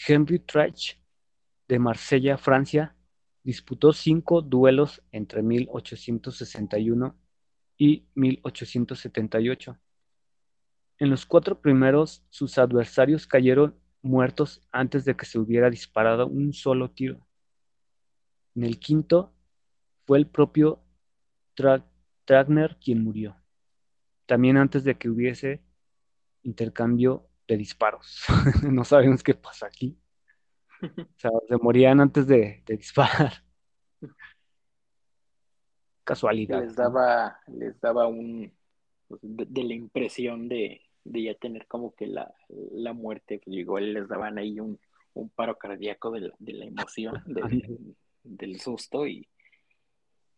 Henry 0.08 0.40
Treich 0.40 1.02
de 1.68 1.80
Marsella, 1.80 2.38
Francia, 2.38 2.96
Disputó 3.44 3.92
cinco 3.92 4.42
duelos 4.42 5.04
entre 5.12 5.44
1861 5.44 7.20
y 7.78 8.08
1878. 8.16 9.78
En 11.00 11.10
los 11.10 11.26
cuatro 11.26 11.60
primeros, 11.60 12.24
sus 12.30 12.58
adversarios 12.58 13.28
cayeron 13.28 13.76
muertos 14.02 14.62
antes 14.72 15.04
de 15.04 15.18
que 15.18 15.26
se 15.26 15.40
hubiera 15.40 15.70
disparado 15.70 16.28
un 16.28 16.54
solo 16.54 16.92
tiro. 16.92 17.28
En 18.56 18.64
el 18.64 18.80
quinto, 18.80 19.34
fue 20.06 20.18
el 20.18 20.28
propio 20.28 20.84
Tragner 22.26 22.78
quien 22.84 23.04
murió, 23.04 23.36
también 24.26 24.58
antes 24.58 24.84
de 24.84 24.98
que 24.98 25.10
hubiese 25.10 25.62
intercambio 26.44 27.30
de 27.48 27.58
disparos. 27.58 28.26
no 28.64 28.84
sabemos 28.84 29.24
qué 29.24 29.34
pasa 29.34 29.68
aquí. 29.68 29.98
O 30.82 31.18
sea, 31.18 31.32
se 31.48 31.58
morían 31.58 32.02
antes 32.02 32.28
de, 32.28 32.64
disparar. 32.68 33.34
Casualidad. 36.04 36.62
Les 36.62 36.76
daba, 36.76 37.40
les 37.48 37.80
daba 37.80 38.08
un 38.08 38.52
pues, 39.08 39.22
de, 39.24 39.64
la 39.64 39.74
impresión 39.74 40.50
de, 40.50 40.82
ya 41.06 41.34
tener 41.36 41.68
como 41.68 41.96
que 41.96 42.08
la, 42.08 42.34
muerte, 42.94 43.40
pues 43.44 43.56
igual 43.56 43.94
les 43.94 44.08
daban 44.10 44.38
ahí 44.38 44.60
un, 44.60 44.80
paro 45.36 45.58
cardíaco 45.58 46.12
de 46.12 46.32
la, 46.40 46.66
emoción, 46.66 47.24
del 48.24 48.60
susto 48.60 49.08
y, 49.08 49.28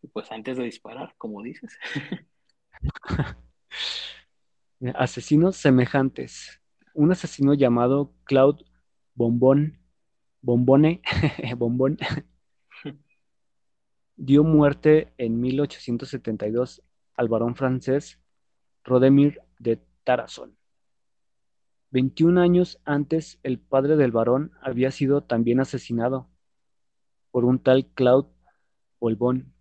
pues 0.08 0.32
antes 0.32 0.58
de 0.58 0.64
disparar, 0.64 1.16
como 1.18 1.42
dices. 1.42 1.78
Asesinos 4.96 5.58
semejantes. 5.58 6.62
Un 6.94 7.12
asesino 7.12 7.54
llamado 7.54 8.14
Claude 8.26 8.64
Bombón 9.14 9.80
Bombone, 10.46 11.02
Bombón, 11.58 11.98
dio 14.16 14.44
muerte 14.44 15.12
en 15.18 15.42
1872 15.42 16.84
al 17.16 17.30
varón 17.30 17.56
francés 17.56 18.20
Rodemir 18.84 19.42
de 19.58 19.82
Tarascon. 20.04 20.56
21 21.90 22.40
años 22.40 22.80
antes, 22.86 23.40
el 23.42 23.58
padre 23.58 23.96
del 23.96 24.12
varón 24.12 24.52
había 24.62 24.92
sido 24.92 25.24
también 25.24 25.60
asesinado 25.60 26.30
por 27.32 27.44
un 27.44 27.58
tal 27.58 27.88
Claude 27.96 28.30
Bolbón. 29.00 29.55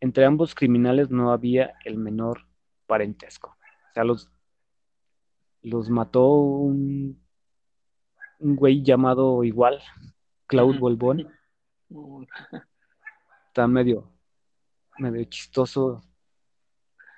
Entre 0.00 0.24
ambos 0.24 0.54
criminales 0.54 1.10
no 1.10 1.32
había 1.32 1.74
el 1.84 1.98
menor 1.98 2.46
parentesco. 2.86 3.56
O 3.90 3.94
sea, 3.94 4.04
los, 4.04 4.30
los 5.62 5.90
mató 5.90 6.28
un 6.28 7.20
un 8.38 8.56
güey 8.56 8.82
llamado 8.82 9.44
igual, 9.44 9.80
Claude 10.46 10.78
Bolbón. 10.78 11.28
Está 13.48 13.66
medio, 13.66 14.12
medio 14.98 15.24
chistoso 15.24 16.02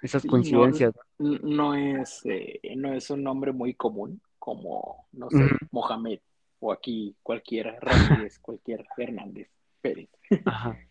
esas 0.02 0.24
coincidencias. 0.24 0.94
No, 1.18 1.74
es, 1.74 2.24
eh, 2.24 2.60
no 2.76 2.94
es 2.94 3.10
un 3.10 3.22
nombre 3.22 3.52
muy 3.52 3.74
común, 3.74 4.22
como, 4.38 5.06
no 5.12 5.28
sé, 5.28 5.44
Mohamed, 5.70 6.20
o 6.60 6.72
aquí 6.72 7.14
cualquiera, 7.22 7.78
Ramírez, 7.80 8.38
cualquier 8.38 8.86
Hernández 8.96 9.50
Pérez. 9.82 10.08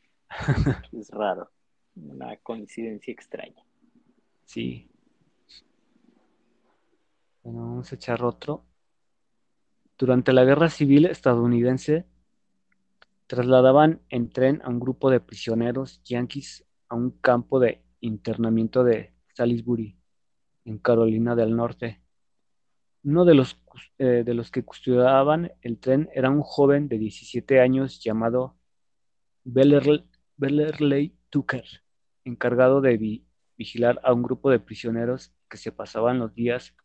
es 0.92 1.10
raro, 1.10 1.50
una 2.04 2.36
coincidencia 2.38 3.12
extraña. 3.12 3.64
Sí. 4.45 4.89
Bueno, 7.43 7.62
vamos 7.62 7.91
a 7.91 7.95
echar 7.95 8.24
otro. 8.24 8.66
Durante 9.97 10.34
la 10.34 10.43
Guerra 10.43 10.70
Civil 10.70 11.06
estadounidense, 11.06 12.06
trasladaban 13.28 14.02
en 14.10 14.30
tren 14.30 14.62
a 14.64 14.70
un 14.70 14.80
grupo 14.80 15.12
de 15.12 15.20
prisioneros 15.20 16.02
yanquis 16.04 16.66
a 16.88 16.95
un 16.95 17.12
campo 17.12 17.60
de 17.60 17.84
internamiento 18.02 18.84
de 18.84 19.14
Salisbury, 19.34 19.95
en 20.66 20.78
Carolina 20.80 21.36
del 21.36 21.56
Norte. 21.56 22.02
Uno 23.04 23.26
de 23.26 23.36
los, 23.36 23.60
eh, 23.97 24.24
de 24.26 24.34
los 24.34 24.52
que 24.52 24.64
custodiaban 24.64 25.52
el 25.62 25.80
tren 25.80 26.10
era 26.14 26.30
un 26.30 26.41
joven 26.41 26.88
de 26.88 26.97
17 26.97 27.60
años 27.60 28.02
llamado 28.04 28.58
Bellerley 29.43 31.16
Tucker, 31.30 31.66
encargado 32.30 32.82
de 32.82 33.24
vigilar 33.58 34.00
a 34.04 34.14
un 34.14 34.24
grupo 34.24 34.50
de 34.50 34.60
prisioneros 34.60 35.34
que 35.50 35.58
se 35.58 35.72
pasaban 35.72 36.20
los 36.20 36.34
días 36.34 36.76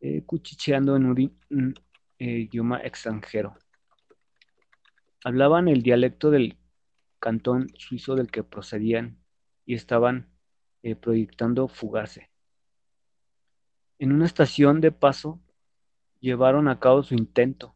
eh, 0.00 0.22
cuchicheando 0.24 0.96
en 0.96 1.06
un, 1.06 1.74
eh, 2.18 2.38
idioma 2.40 2.80
extranjero. 2.80 3.56
Hablaban 5.24 5.68
el 5.68 5.82
dialecto 5.82 6.30
del 6.30 6.58
cantón 7.18 7.68
suizo 7.78 8.14
del 8.14 8.30
que 8.30 8.44
procedían 8.44 9.18
y 9.64 9.74
estaban 9.74 10.28
eh, 10.82 10.94
proyectando 10.94 11.66
fugarse. 11.68 12.30
En 13.98 14.12
una 14.12 14.26
estación 14.26 14.80
de 14.80 14.92
paso 14.92 15.40
llevaron 16.20 16.68
a 16.68 16.78
cabo 16.78 17.02
su 17.02 17.14
intento 17.14 17.74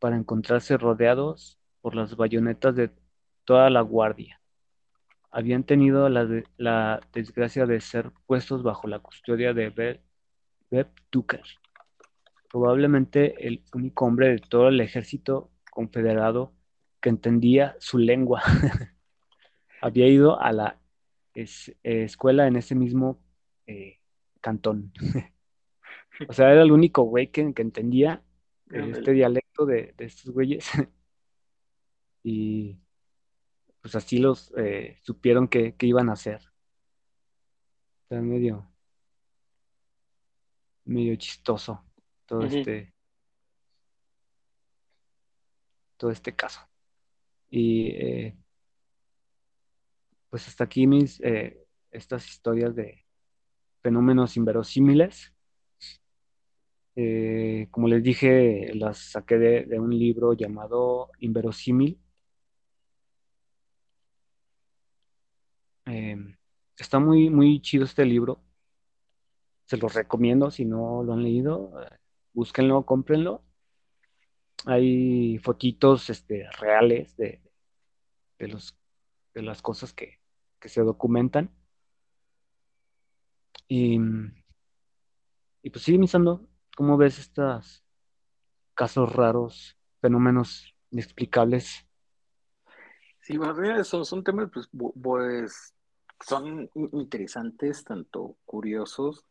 para 0.00 0.16
encontrarse 0.16 0.76
rodeados 0.76 1.58
por 1.80 1.94
las 1.94 2.16
bayonetas 2.16 2.74
de 2.74 2.90
toda 3.44 3.70
la 3.70 3.82
guardia. 3.82 4.39
Habían 5.30 5.64
tenido 5.64 6.08
la, 6.08 7.00
desgracia 7.12 7.66
de 7.66 7.80
ser 7.80 8.10
puestos 8.26 8.62
bajo 8.62 8.88
la 8.88 8.98
custodia 8.98 9.54
de 9.54 10.00
Beb 10.70 10.88
Tucker, 11.10 11.42
probablemente 12.50 13.46
el 13.46 13.62
único 13.72 14.06
hombre 14.06 14.30
de 14.30 14.38
todo 14.38 14.68
el 14.68 14.80
ejército 14.80 15.50
confederado 15.70 16.52
que 17.00 17.10
entendía 17.10 17.76
su 17.78 17.98
lengua. 17.98 18.42
Había 19.80 20.08
ido 20.08 20.40
a 20.40 20.52
la 20.52 20.80
eh, 21.34 21.46
escuela 21.82 22.46
en 22.46 22.56
ese 22.56 22.74
mismo 22.74 23.22
eh, 23.66 23.98
cantón. 24.40 24.92
o 26.28 26.32
sea, 26.32 26.52
era 26.52 26.62
el 26.62 26.72
único 26.72 27.02
güey 27.04 27.28
que, 27.28 27.40
entendía 27.40 28.22
este 28.70 29.12
dialecto 29.12 29.66
de, 29.66 29.94
estos 29.98 30.30
güeyes. 30.32 30.68
y 32.22 32.78
pues 33.80 33.94
así 33.94 34.18
los 34.18 34.52
eh, 34.56 34.98
supieron 35.02 35.48
que, 35.48 35.74
iban 35.80 36.08
a 36.08 36.12
hacer. 36.12 36.40
Está 38.02 38.20
medio, 38.20 38.70
medio 40.84 41.16
chistoso 41.16 41.84
todo 42.26 42.42
este 42.44 42.94
todo 45.96 46.10
este 46.10 46.34
caso. 46.34 46.60
Y 47.50 48.32
pues 50.30 50.46
hasta 50.46 50.64
aquí 50.64 50.86
mis 50.86 51.20
eh, 51.20 51.66
estas 51.90 52.26
historias 52.28 52.74
de 52.74 53.04
fenómenos 53.82 54.36
inverosímiles. 54.36 55.32
Eh, 56.96 57.68
como 57.70 57.88
les 57.88 58.02
dije, 58.02 58.72
las 58.74 58.98
saqué 59.12 59.38
de, 59.38 59.80
un 59.80 59.96
libro 59.96 60.32
llamado 60.34 61.10
Inverosímil. 61.18 61.98
Em, 65.86 66.36
está 66.76 66.98
muy, 66.98 67.30
muy 67.30 67.60
chido 67.60 67.84
este 67.84 68.04
libro. 68.04 68.42
Se 69.64 69.76
los 69.76 69.94
recomiendo 69.94 70.50
si 70.50 70.64
no 70.64 71.02
lo 71.02 71.12
han 71.12 71.22
leído. 71.22 71.72
búsquenlo, 72.32 72.84
cómprenlo. 72.84 73.42
Hay 74.66 75.38
fotitos 75.38 76.10
este, 76.10 76.48
reales 76.58 77.16
de, 77.16 77.40
de, 78.38 78.48
los, 78.48 78.76
de 79.34 79.42
las 79.42 79.62
cosas 79.62 79.92
que, 79.92 80.20
que 80.58 80.68
se 80.68 80.82
documentan. 80.82 81.50
Y, 83.68 83.98
y 85.62 85.70
pues 85.70 85.84
sí, 85.84 85.96
Misando, 85.98 86.46
¿cómo 86.76 86.96
ves 86.96 87.18
estos 87.18 87.84
casos 88.74 89.12
raros, 89.12 89.76
fenómenos 90.00 90.74
inexplicables? 90.90 91.86
Sí, 93.30 93.84
son, 93.84 94.04
son 94.04 94.24
temas, 94.24 94.50
pues, 94.52 94.68
pues, 95.02 95.74
son 96.26 96.70
interesantes, 96.92 97.84
tanto 97.84 98.36
curiosos, 98.44 99.24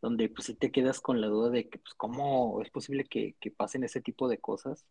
donde 0.00 0.28
pues 0.28 0.46
si 0.46 0.54
te 0.54 0.70
quedas 0.70 1.00
con 1.00 1.20
la 1.20 1.28
duda 1.28 1.50
de 1.50 1.68
que, 1.68 1.78
pues, 1.78 1.94
cómo 1.94 2.60
es 2.62 2.70
posible 2.70 3.04
que, 3.04 3.34
que 3.40 3.50
pasen 3.50 3.84
ese 3.84 4.00
tipo 4.00 4.28
de 4.28 4.38
cosas, 4.38 4.84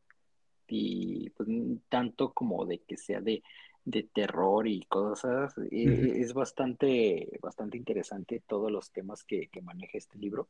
y 0.67 1.29
pues 1.31 1.47
tanto 1.89 2.33
como 2.33 2.65
de 2.65 2.79
que 2.79 2.97
sea 2.97 3.21
de 3.21 3.43
de 3.85 4.03
terror 4.03 4.67
y 4.67 4.83
cosas. 4.85 5.53
Eh, 5.71 6.13
es 6.17 6.33
bastante, 6.33 7.29
bastante 7.41 7.77
interesante 7.77 8.43
todos 8.45 8.71
los 8.71 8.91
temas 8.91 9.23
que, 9.23 9.49
maneja 9.63 9.97
este 9.97 10.17
libro. 10.17 10.49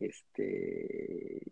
Este, 0.00 1.42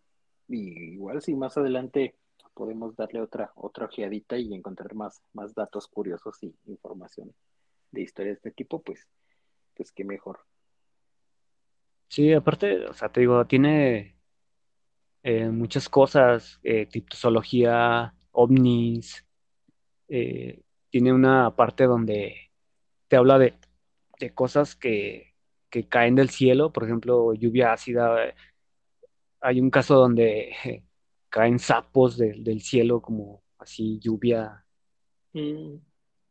y 0.49 0.93
igual 0.95 1.23
si 1.23 1.35
más 1.35 1.57
adelante 1.57 2.17
podemos 2.57 2.97
darle 2.97 3.21
otra, 3.21 3.53
otra 3.55 3.85
ojeadita 3.85 4.39
y 4.39 4.55
encontrar 4.55 4.95
más, 4.95 5.21
más 5.35 5.55
datos 5.55 5.87
curiosos 5.87 6.43
y 6.43 6.55
información 6.65 7.35
de 7.91 8.01
historias 8.01 8.41
de 8.43 8.49
este 8.49 8.65
tipo, 8.65 8.83
pues, 8.83 9.07
pues 9.75 9.93
qué 9.93 10.05
mejor. 10.05 10.41
Sí, 12.09 12.33
aparte, 12.33 12.87
o 12.87 12.95
sea, 12.95 13.11
te 13.11 13.21
digo, 13.21 13.45
tiene 13.47 14.17
eh, 15.23 15.51
muchas 15.51 15.91
cosas, 15.91 16.59
eh, 16.63 16.89
ovnis, 18.33 19.27
eh, 20.09 20.63
tiene 20.89 21.13
una 21.13 21.55
parte 21.55 21.85
donde 21.85 22.53
te 23.09 23.17
habla 23.17 23.39
de, 23.39 23.55
cosas 24.35 24.75
que, 24.75 25.35
caen 25.91 26.15
del 26.15 26.31
cielo, 26.31 26.73
por 26.73 26.85
ejemplo, 26.85 27.35
lluvia 27.35 27.75
ácida. 27.75 28.35
Hay 29.41 29.61
un 29.61 29.69
caso 29.69 29.97
donde 29.97 30.86
caen 31.29 31.59
sapos 31.59 32.17
del 32.17 32.61
cielo, 32.61 33.01
como 33.01 33.43
así 33.59 33.99
lluvia. 33.99 34.65
Mm. 35.33 35.77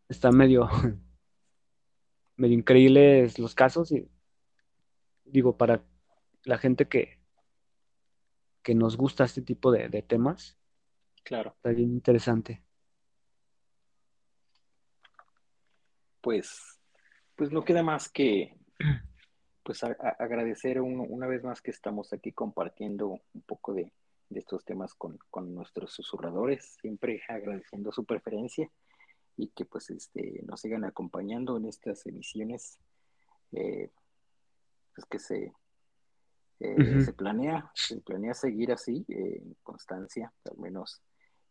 Está 0.09 0.31
medio, 0.31 0.69
medio 2.37 2.57
increíbles 2.57 3.39
los 3.39 3.55
casos 3.55 3.91
y 3.91 4.07
digo, 5.23 5.57
para 5.57 5.83
la 6.43 6.57
gente 6.57 6.87
que, 6.87 7.19
que 8.61 8.75
nos 8.75 8.97
gusta 8.97 9.25
este 9.25 9.41
tipo 9.41 9.71
de, 9.71 9.89
de 9.89 10.01
temas, 10.01 10.57
claro. 11.23 11.53
está 11.57 11.69
bien 11.69 11.91
interesante. 11.91 12.65
pues, 16.25 16.81
pues 17.35 17.51
no 17.51 17.63
queda 17.63 17.83
más 17.83 18.09
que 18.09 18.57
pues 19.61 19.83
agradecer 19.83 20.81
una 20.81 21.27
vez 21.27 21.43
más 21.43 21.61
que 21.61 21.69
estamos 21.69 22.11
aquí 22.13 22.31
compartiendo 22.31 23.09
un 23.09 23.41
poco 23.43 23.75
de, 23.75 23.93
estos 24.29 24.65
temas 24.65 24.93
con, 24.93 25.19
nuestros 25.53 25.93
susurradores, 25.93 26.77
siempre 26.81 27.21
agradeciendo 27.27 27.91
su 27.91 28.05
preferencia 28.05 28.69
y 29.37 29.49
que 29.49 29.65
pues 29.65 29.89
este, 29.89 30.41
nos 30.45 30.61
sigan 30.61 30.85
acompañando 30.85 31.57
en 31.57 31.65
estas 31.65 32.05
emisiones 32.05 32.79
eh, 33.51 33.89
pues 34.95 35.05
que 35.05 35.19
se, 35.19 35.53
eh, 36.59 37.01
se 37.03 37.13
planea, 37.13 37.71
se 37.75 37.99
planea 38.01 38.33
seguir 38.33 38.71
así, 38.71 39.05
eh, 39.09 39.41
en 39.41 39.55
constancia, 39.61 40.33
al 40.49 40.57
menos, 40.57 41.01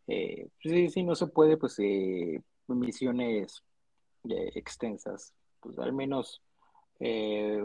pues, 0.07 0.93
si, 0.93 1.03
no 1.03 1.15
se 1.15 1.27
puede, 1.27 1.57
pues 1.57 1.79
emisiones 2.69 3.63
extensas, 4.25 5.35
pues 5.61 5.79
al 5.79 5.93
menos 5.93 6.43
eh, 7.01 7.63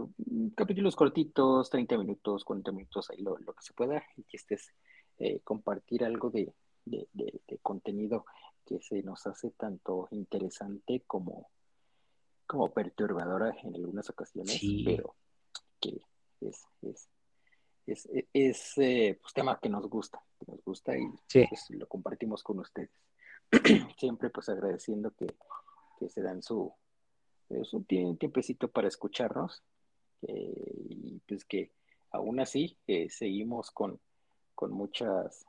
capítulos 0.55 0.95
cortitos, 0.95 1.69
30 1.69 1.97
minutos, 1.97 2.43
40 2.43 2.71
minutos, 2.71 3.09
ahí 3.09 3.21
lo, 3.21 3.35
que 3.37 3.61
se 3.61 3.73
pueda, 3.73 4.03
y 4.17 4.23
que 4.23 4.37
estés 4.37 4.73
eh, 5.19 5.39
compartir 5.43 6.03
algo 6.03 6.29
de, 6.29 6.53
contenido 7.61 8.25
que 8.65 8.81
se 8.81 9.03
nos 9.03 9.25
hace 9.27 9.51
tanto 9.51 10.07
interesante 10.11 11.03
como, 11.05 11.49
como 12.47 12.71
perturbadora 12.71 13.55
en 13.63 13.75
algunas 13.75 14.09
ocasiones, 14.09 14.59
pero 14.85 15.15
que 15.79 16.01
es, 16.41 16.65
es, 16.81 17.09
es, 17.85 18.09
es 18.33 18.77
eh, 18.77 19.17
pues, 19.21 19.33
tema 19.33 19.59
que 19.59 19.69
nos 19.69 19.87
gusta, 19.87 20.21
que 20.39 20.51
nos 20.51 20.63
gusta 20.63 20.97
y 20.97 21.05
pues, 21.31 21.69
lo 21.69 21.87
compartimos 21.87 22.43
con 22.43 22.59
ustedes. 22.59 22.91
Siempre 23.97 24.29
pues 24.29 24.47
agradeciendo 24.49 25.11
que 25.11 25.27
que 25.99 26.09
se 26.09 26.21
dan 26.21 26.41
su, 26.41 26.73
eh, 27.49 27.63
su 27.65 27.83
tiempecito 27.83 28.69
para 28.69 28.87
escucharnos 28.87 29.61
eh, 30.21 30.73
y 30.89 31.19
pues 31.27 31.43
que 31.45 31.71
aún 32.11 32.39
así 32.39 32.77
eh, 32.87 33.09
seguimos 33.09 33.69
con, 33.69 33.99
con 34.59 34.73
muchas 34.73 35.45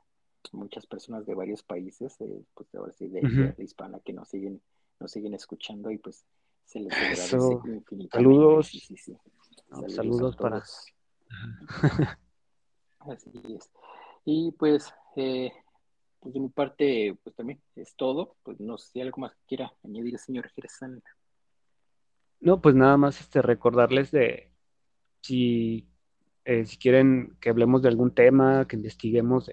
muchas 0.53 0.87
personas 0.87 1.25
de 1.25 1.35
varios 1.35 1.63
países, 1.63 2.15
pues 2.53 2.73
ahora 2.75 2.93
sí 2.93 3.09
de, 3.09 3.53
hispana 3.57 3.99
que 3.99 4.13
nos 4.13 4.29
siguen 4.29 4.61
nos 5.01 5.11
siguen 5.11 5.33
escuchando 5.33 5.91
y 5.91 5.97
pues 5.97 6.25
se 6.63 6.79
les 6.79 6.93
agradece 6.93 7.35
infinitamente. 7.35 8.09
Saludos. 8.09 8.67
Sí, 8.67 8.95
saludos, 9.89 10.37
para 10.37 10.63
Así 12.99 13.31
es. 13.53 13.69
Y 14.23 14.53
pues, 14.53 14.93
eh, 15.17 15.51
pues 16.21 16.33
de 16.33 16.39
mi 16.39 16.47
parte, 16.47 17.17
pues 17.21 17.35
también 17.35 17.61
es 17.75 17.93
todo. 17.97 18.37
Pues 18.43 18.61
no 18.61 18.77
sé 18.77 18.91
si 18.93 19.01
algo 19.01 19.19
más 19.19 19.35
quiera 19.45 19.73
añadir, 19.83 20.17
señor 20.19 20.49
Gerson. 20.55 21.03
No, 22.39 22.61
pues 22.61 22.75
nada 22.75 22.95
más 22.95 23.19
este, 23.19 23.41
recordarles 23.41 24.11
de 24.11 24.53
si, 25.21 25.90
eh, 26.45 26.65
si 26.65 26.77
quieren 26.77 27.37
que 27.39 27.49
hablemos 27.49 27.81
de 27.81 27.89
algún 27.89 28.13
tema, 28.13 28.67
que 28.67 28.75
investiguemos 28.75 29.51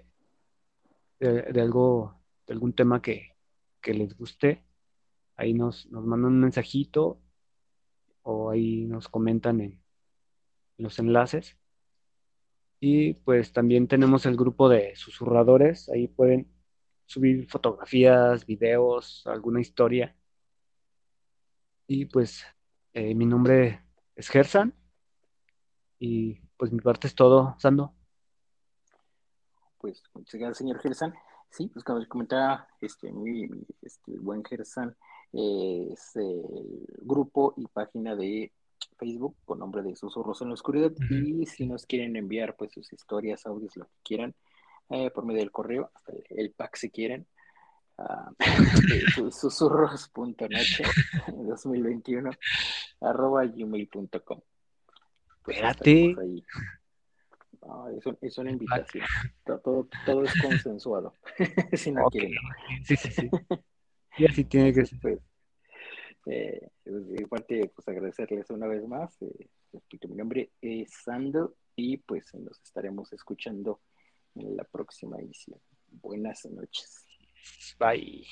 de, 1.19 1.61
algo, 1.61 2.21
de 2.47 2.55
algún 2.55 2.73
tema 2.73 3.03
que, 3.03 3.37
que 3.81 3.95
les 3.95 4.17
guste, 4.17 4.65
ahí 5.37 5.55
nos, 5.55 5.87
nos 5.91 6.05
mandan 6.05 6.33
un 6.33 6.41
mensajito 6.41 7.21
o 8.23 8.51
ahí 8.51 8.87
nos 8.87 9.09
comentan 9.09 9.61
en 9.61 9.81
los 10.79 10.99
enlaces. 10.99 11.57
Y 12.81 13.15
pues 13.15 13.53
también 13.53 13.89
tenemos 13.89 14.25
el 14.27 14.37
grupo 14.37 14.69
de 14.69 14.95
susurradores, 14.97 15.89
ahí 15.89 16.07
pueden 16.09 16.49
subir 17.07 17.49
fotografías, 17.49 18.47
videos, 18.47 19.27
alguna 19.27 19.61
historia. 19.61 20.15
Y 21.87 22.05
pues 22.05 22.45
eh, 22.93 23.15
mi 23.15 23.27
nombre 23.27 23.83
es 24.15 24.29
Gersan 24.29 24.75
y 25.99 26.41
pues 26.59 26.73
mi 26.73 26.81
parte 26.81 27.07
es 27.07 27.15
todo, 27.15 27.57
Sando. 27.59 27.95
Pues 29.79 30.03
muchas 30.13 30.35
gracias, 30.39 30.59
señor 30.59 30.81
Gersan. 30.81 31.15
Sí, 31.51 31.69
pues 31.69 31.85
como 31.85 32.01
les 32.01 32.09
comentaba, 32.09 32.69
este, 32.81 33.11
mi, 33.11 33.49
este, 33.81 34.19
buen 34.19 34.45
Gersan 34.45 34.95
eh, 35.33 35.89
es 35.93 36.17
el 36.17 36.85
grupo 37.01 37.55
y 37.57 37.67
página 37.67 38.15
de 38.15 38.53
Facebook 38.99 39.37
con 39.45 39.61
nombre 39.61 39.83
de 39.83 39.95
Susurros 39.95 40.43
en 40.43 40.49
la 40.49 40.55
Oscuridad. 40.55 40.93
Y 41.11 41.47
si 41.47 41.67
nos 41.67 41.87
quieren 41.87 42.17
enviar 42.17 42.57
pues 42.57 42.73
sus 42.73 42.93
historias, 42.93 43.47
audios, 43.47 43.77
lo 43.77 43.85
que 43.87 44.01
quieran, 44.03 44.35
eh, 44.91 45.11
por 45.11 45.25
medio 45.25 45.41
del 45.41 45.53
correo, 45.53 45.91
hasta 45.95 46.13
el, 46.31 46.51
pack 46.51 46.77
si 46.77 46.91
quieren, 46.91 47.27
uh, 47.99 49.31
susurros.noche 49.31 50.85
2021 51.29 52.31
arroba 53.01 53.45
gmail.com. 53.45 54.41
Pues 55.49 55.57
Espérate. 55.57 56.15
es, 58.21 58.37
una 58.37 58.51
invitación. 58.51 59.07
Todo, 59.47 59.89
todo, 60.05 60.25
es 60.25 60.43
consensuado. 60.43 61.15
si 61.73 61.91
no 61.91 62.05
quieren. 62.11 62.35
Sí, 62.85 62.97
sí, 62.97 63.11
sí. 63.11 63.31
Y 64.19 64.27
así 64.27 64.45
tiene 64.45 64.75
que 64.75 64.85
ser. 64.85 64.99
Pues, 65.01 65.21
eh, 66.27 66.69
parte, 67.31 67.73
pues 67.75 67.89
agradecerles 67.89 68.51
una 68.51 68.67
vez 68.67 68.87
más. 68.87 69.17
Eh, 69.23 69.49
mi 70.07 70.17
nombre 70.17 70.51
es 70.61 70.93
Sando 71.03 71.55
y 71.77 71.97
pues 71.97 72.35
nos 72.35 72.61
estaremos 72.61 73.11
escuchando 73.15 73.81
en 74.35 74.55
la 74.55 74.65
próxima 74.65 75.19
edición. 75.19 75.59
Buenas 75.87 76.45
noches. 76.45 77.07
Bye. 77.79 78.27